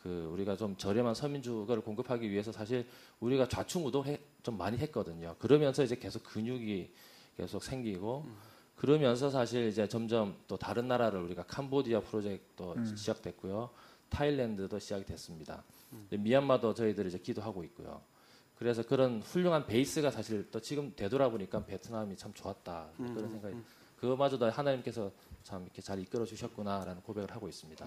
그 0.01 0.29
우리가 0.31 0.55
좀 0.55 0.77
저렴한 0.77 1.15
서민주거를 1.15 1.83
공급하기 1.83 2.29
위해서 2.29 2.51
사실 2.51 2.87
우리가 3.19 3.47
좌충우돌 3.47 4.17
좀 4.43 4.57
많이 4.57 4.77
했거든요. 4.77 5.35
그러면서 5.39 5.83
이제 5.83 5.95
계속 5.95 6.23
근육이 6.23 6.91
계속 7.37 7.63
생기고 7.63 8.25
그러면서 8.75 9.29
사실 9.29 9.67
이제 9.67 9.87
점점 9.87 10.37
또 10.47 10.57
다른 10.57 10.87
나라를 10.87 11.19
우리가 11.21 11.43
캄보디아 11.43 12.01
프로젝트도 12.01 12.75
시작됐고요. 12.95 13.69
타일랜드도 14.09 14.79
시작이 14.79 15.05
됐습니다. 15.05 15.63
근데 16.09 16.17
미얀마도 16.17 16.73
저희들이 16.73 17.09
이제 17.09 17.17
기도하고 17.17 17.63
있고요. 17.65 18.01
그래서 18.57 18.83
그런 18.83 19.21
훌륭한 19.21 19.65
베이스가 19.65 20.11
사실 20.11 20.49
또 20.49 20.59
지금 20.59 20.93
되돌아보니까 20.95 21.65
베트남이 21.65 22.15
참 22.15 22.33
좋았다 22.33 22.87
그런 22.97 23.29
생각이 23.29 23.55
그거마저도 23.97 24.49
하나님께서 24.49 25.11
참 25.43 25.63
이렇게 25.63 25.81
잘 25.81 25.99
이끌어 25.99 26.25
주셨구나라는 26.25 27.01
고백을 27.01 27.31
하고 27.31 27.47
있습니다. 27.47 27.85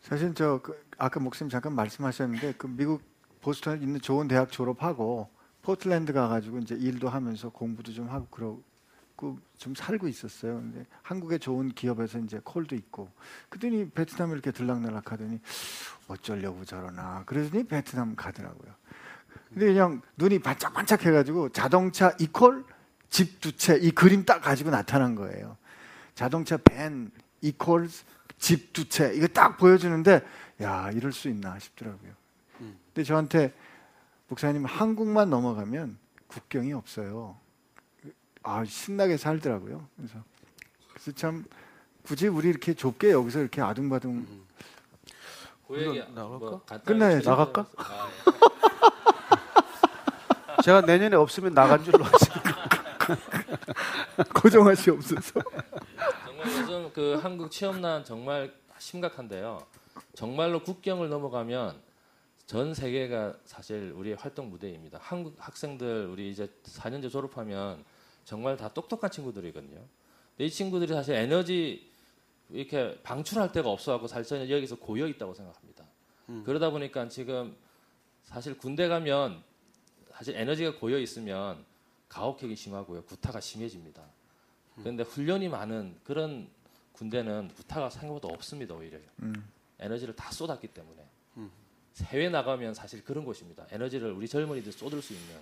사실 0.00 0.34
저 0.34 0.60
그, 0.62 0.84
아까 0.98 1.20
목사님 1.20 1.50
잠깐 1.50 1.74
말씀하셨는데 1.74 2.54
그 2.58 2.66
미국 2.66 3.02
보스턴에 3.40 3.80
있는 3.80 4.00
좋은 4.00 4.28
대학 4.28 4.50
졸업하고 4.50 5.28
포틀랜드 5.62 6.12
가가지고 6.12 6.58
이제 6.58 6.74
일도 6.74 7.08
하면서 7.08 7.48
공부도 7.48 7.92
좀 7.92 8.08
하고 8.08 8.26
그러 8.30 8.58
고 9.16 9.36
좀 9.58 9.76
살고 9.76 10.08
있었어요. 10.08 10.56
근데 10.56 10.84
한국의 11.02 11.38
좋은 11.38 11.68
기업에서 11.68 12.18
이제 12.18 12.40
콜도 12.42 12.74
있고 12.74 13.08
그더니 13.48 13.88
베트남에 13.90 14.32
이렇게 14.32 14.50
들락날락 14.50 15.12
하더니 15.12 15.40
어쩌려고 16.08 16.64
저러나 16.64 17.22
그러더니 17.26 17.62
베트남 17.64 18.16
가더라고요. 18.16 18.72
근데 19.50 19.66
그냥 19.66 20.02
눈이 20.16 20.40
반짝반짝 20.40 21.06
해가지고 21.06 21.50
자동차 21.50 22.12
이퀄 22.18 22.64
집 23.08 23.40
두 23.40 23.52
채 23.52 23.78
이 23.78 23.92
그림 23.92 24.24
딱 24.24 24.40
가지고 24.40 24.70
나타난 24.70 25.14
거예요. 25.14 25.56
자동차 26.16 26.56
밴 26.56 27.12
이퀄 27.40 27.86
집 28.38 28.72
두 28.72 28.88
채 28.88 29.12
이거 29.14 29.28
딱 29.28 29.58
보여주는데 29.58 30.26
야 30.60 30.90
이럴 30.90 31.12
수 31.12 31.28
있나 31.28 31.56
싶더라고요. 31.60 32.12
근데 32.58 33.04
저한테 33.04 33.54
목사님 34.26 34.64
한국만 34.64 35.30
넘어가면 35.30 35.98
국경이 36.26 36.72
없어요. 36.72 37.38
아 38.42 38.64
신나게 38.64 39.16
살더라고요. 39.16 39.86
그래서 39.96 40.14
그래서 40.90 41.12
참 41.12 41.44
굳이 42.02 42.26
우리 42.28 42.48
이렇게 42.48 42.74
좁게 42.74 43.12
여기서 43.12 43.40
이렇게 43.40 43.60
아둥바둥 43.60 44.26
그 45.68 45.76
얘기 45.76 45.88
우리가 45.88 46.06
나갈까? 46.08 46.38
뭐 46.38 46.60
끝나야지. 46.84 47.26
나갈까? 47.28 47.66
아, 47.76 48.08
예. 50.58 50.62
제가 50.62 50.82
내년에 50.82 51.16
없으면 51.16 51.54
나간 51.54 51.82
줄로 51.82 52.04
수 54.76 54.92
없어서 54.92 55.40
정말 56.24 56.46
요즘 56.46 56.92
그 56.92 57.18
한국 57.22 57.50
취업난 57.50 58.04
정말 58.04 58.52
심각한데요. 58.78 59.64
정말로 60.14 60.62
국경을 60.62 61.08
넘어가면 61.08 61.80
전 62.46 62.74
세계가 62.74 63.34
사실 63.44 63.92
우리의 63.96 64.16
활동 64.16 64.50
무대입니다. 64.50 64.98
한국 65.00 65.34
학생들 65.38 66.08
우리 66.10 66.30
이제 66.30 66.48
4년제 66.64 67.10
졸업하면 67.10 67.84
정말 68.24 68.56
다 68.56 68.68
똑똑한 68.68 69.10
친구들이거든요. 69.10 69.76
근데 70.30 70.44
이 70.44 70.50
친구들이 70.50 70.92
사실 70.92 71.14
에너지 71.14 71.90
이렇게 72.50 72.98
방출할 73.02 73.52
데가 73.52 73.70
없어갖고 73.70 74.06
사실 74.06 74.50
여기서 74.50 74.76
고여 74.76 75.06
있다고 75.08 75.34
생각합니다. 75.34 75.84
그러다 76.44 76.70
보니까 76.70 77.08
지금 77.08 77.56
사실 78.22 78.56
군대 78.56 78.88
가면 78.88 79.42
사실 80.12 80.36
에너지가 80.36 80.78
고여 80.78 80.98
있으면 80.98 81.64
가혹행위 82.08 82.54
심하고요, 82.56 83.04
구타가 83.04 83.40
심해집니다. 83.40 84.02
그런데 84.76 85.02
훈련이 85.02 85.48
많은 85.48 85.98
그런 86.04 86.48
군대는 86.92 87.48
구타가 87.54 87.90
생각보다 87.90 88.32
없습니다 88.34 88.74
오히려. 88.74 88.98
음. 89.22 89.34
에너지를 89.78 90.14
다 90.14 90.30
쏟았기 90.30 90.68
때문에. 90.68 91.04
해외 92.04 92.28
나가면 92.28 92.74
사실 92.74 93.04
그런 93.04 93.24
곳입니다. 93.24 93.66
에너지를 93.70 94.12
우리 94.12 94.28
젊은이들 94.28 94.72
쏟을 94.72 95.02
수 95.02 95.12
있는 95.12 95.36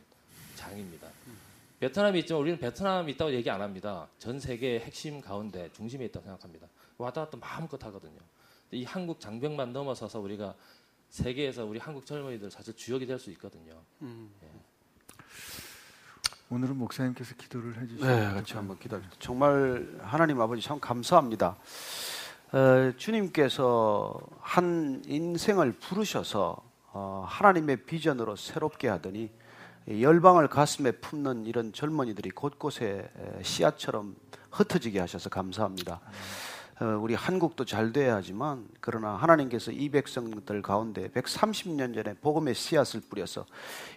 장입니다 0.57 1.09
베트남이 1.81 2.21
있지만 2.21 2.43
우리는 2.43 2.59
베트남이 2.59 3.13
있다고 3.13 3.33
얘기 3.33 3.49
안 3.51 3.63
합니다. 3.63 4.07
전 4.19 4.39
세계의 4.39 4.81
핵심 4.81 5.21
가운데 5.21 5.71
중심에 5.73 6.05
있다고 6.07 6.25
생각합니다. 6.25 6.69
왔다 6.99 7.23
갔다 7.25 7.39
마음껏 7.39 7.83
하거든요. 7.87 8.19
이 8.71 8.85
한국 8.85 9.19
장벽만 9.19 9.73
넘어서서 9.73 10.21
우리가 10.21 10.55
세계에서 11.09 11.65
우리 11.65 11.79
한국 11.81 12.05
젊은이들 12.07 12.51
사실 12.51 12.77
주역이 12.77 13.07
될 13.07 13.19
수 13.19 13.31
있거든요. 13.33 13.81
오늘은 16.51 16.77
목사님께서 16.77 17.35
기도를 17.37 17.81
해주시고 17.81 18.07
네, 18.07 18.25
같이 18.27 18.55
한번 18.55 18.79
기다려. 18.79 19.03
정말 19.19 19.89
하나님 20.03 20.41
아버지 20.41 20.61
참 20.63 20.79
감사합니다. 20.81 21.57
어, 22.53 22.93
주님께서 22.97 24.21
한 24.41 25.03
인생을 25.07 25.73
부르셔서 25.73 26.63
어, 26.93 27.25
하나님의 27.27 27.85
비전으로 27.87 28.37
새롭게 28.37 28.89
하더니 28.89 29.31
열방을 29.89 30.49
가슴에 30.49 30.93
품는 30.93 31.47
이런 31.47 31.73
젊은이들이 31.73 32.31
곳곳에 32.31 33.11
씨앗처럼 33.43 34.15
흩어지게 34.51 35.01
하셔서 35.01 35.31
감사합니다. 35.31 36.01
어, 36.81 36.99
우리 36.99 37.15
한국도 37.15 37.67
잘 37.67 37.93
돼야 37.93 38.17
하지만 38.17 38.67
그러나 38.81 39.15
하나님께서 39.15 39.71
이 39.71 39.91
백성들 39.91 40.63
가운데 40.63 41.09
130년 41.09 41.95
전에 41.95 42.15
복음의 42.15 42.55
씨앗을 42.55 43.03
뿌려서 43.03 43.45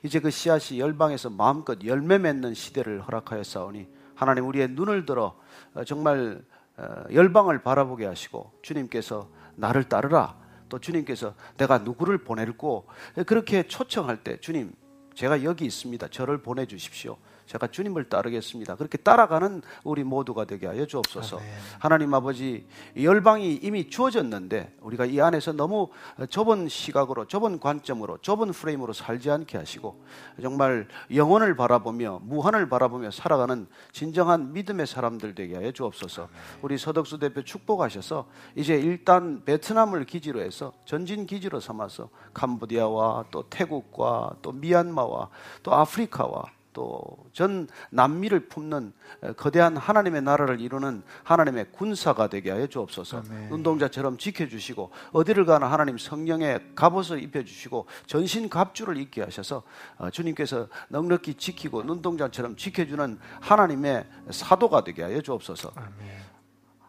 이제 0.03 0.19
그 0.19 0.29
씨앗이 0.29 0.81
열방에서 0.81 1.29
마음껏 1.29 1.81
열매 1.85 2.17
맺는 2.17 2.53
시대를 2.53 3.01
허락하였사오니 3.07 3.87
하나님 4.15 4.45
우리의 4.47 4.71
눈을 4.71 5.05
들어 5.05 5.33
어, 5.73 5.85
정말 5.85 6.43
어, 6.75 7.03
열방을 7.09 7.63
바라보게 7.63 8.05
하시고 8.05 8.51
주님께서 8.61 9.29
나를 9.55 9.85
따르라 9.85 10.35
또 10.67 10.77
주님께서 10.77 11.35
내가 11.55 11.77
누구를 11.77 12.17
보낼고 12.25 12.87
그렇게 13.25 13.63
초청할 13.63 14.25
때 14.25 14.41
주님 14.41 14.73
제가 15.13 15.43
여기 15.43 15.65
있습니다. 15.65 16.07
저를 16.09 16.39
보내주십시오. 16.39 17.17
제가 17.45 17.67
주님을 17.67 18.05
따르겠습니다. 18.09 18.75
그렇게 18.75 18.97
따라가는 18.97 19.61
우리 19.83 20.03
모두가 20.03 20.45
되게 20.45 20.67
하여 20.67 20.85
주옵소서. 20.85 21.37
아멘. 21.37 21.49
하나님 21.79 22.13
아버지 22.13 22.65
열방이 22.95 23.55
이미 23.55 23.89
주어졌는데 23.89 24.77
우리가 24.81 25.05
이 25.05 25.19
안에서 25.19 25.53
너무 25.53 25.89
좁은 26.29 26.67
시각으로 26.67 27.25
좁은 27.25 27.59
관점으로 27.59 28.17
좁은 28.19 28.51
프레임으로 28.51 28.93
살지 28.93 29.29
않게 29.29 29.57
하시고 29.57 30.03
정말 30.41 30.87
영혼을 31.13 31.55
바라보며 31.55 32.21
무한을 32.23 32.69
바라보며 32.69 33.11
살아가는 33.11 33.67
진정한 33.91 34.53
믿음의 34.53 34.87
사람들 34.87 35.35
되게 35.35 35.55
하여 35.55 35.71
주옵소서. 35.71 36.23
아멘. 36.23 36.35
우리 36.61 36.77
서덕수 36.77 37.19
대표 37.19 37.43
축복하셔서 37.43 38.27
이제 38.55 38.75
일단 38.75 39.43
베트남을 39.45 40.05
기지로 40.05 40.41
해서 40.41 40.73
전진 40.85 41.25
기지로 41.25 41.59
삼아서 41.59 42.09
캄보디아와 42.33 43.25
또 43.31 43.43
태국과 43.49 44.37
또 44.41 44.51
미얀마와 44.51 45.29
또 45.61 45.73
아프리카와 45.73 46.43
또 46.73 47.23
전 47.33 47.67
남미를 47.89 48.47
품는 48.47 48.93
거대한 49.37 49.75
하나님의 49.75 50.21
나라를 50.21 50.61
이루는 50.61 51.03
하나님의 51.23 51.71
군사가 51.71 52.27
되게 52.27 52.51
하여 52.51 52.67
주옵소서. 52.67 53.23
아멘. 53.27 53.51
운동자처럼 53.51 54.17
지켜주시고 54.17 54.91
어디를 55.11 55.45
가나 55.45 55.69
하나님 55.71 55.97
성령의 55.97 56.73
갑옷을 56.75 57.21
입혀주시고 57.23 57.87
전신 58.05 58.49
갑주를 58.49 58.97
입게 58.97 59.21
하셔서 59.23 59.63
어, 59.97 60.09
주님께서 60.09 60.67
넉넉히 60.89 61.35
지키고 61.35 61.83
눈동자처럼 61.83 62.55
지켜주는 62.55 63.19
하나님의 63.41 64.05
사도가 64.29 64.83
되게 64.83 65.03
하여 65.03 65.21
주옵소서. 65.21 65.71
아멘. 65.75 66.32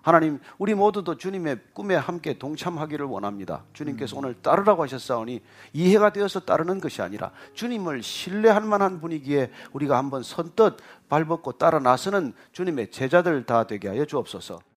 하나님, 0.04 0.38
우리 0.58 0.74
모두도 0.74 1.16
주님의 1.16 1.60
꿈에 1.72 1.94
함께 1.94 2.36
동참하기를 2.38 3.06
원합니다. 3.06 3.64
주님께서 3.72 4.16
음. 4.16 4.18
오늘 4.18 4.34
따르라고 4.34 4.82
하셨사오니 4.82 5.40
이해가 5.72 6.12
되어서 6.12 6.40
따르는 6.40 6.78
것이 6.78 7.00
아니라 7.00 7.30
주님을 7.54 8.02
신뢰할 8.02 8.60
만한 8.64 9.00
분위기에 9.00 9.50
우리가 9.72 9.96
한번 9.96 10.22
선뜻 10.22 10.76
발벗고 11.08 11.52
따라 11.52 11.78
나서는 11.78 12.34
주님의 12.52 12.90
제자들 12.90 13.46
다 13.46 13.66
되게 13.66 13.88
하여 13.88 14.04
주옵소서. 14.04 14.73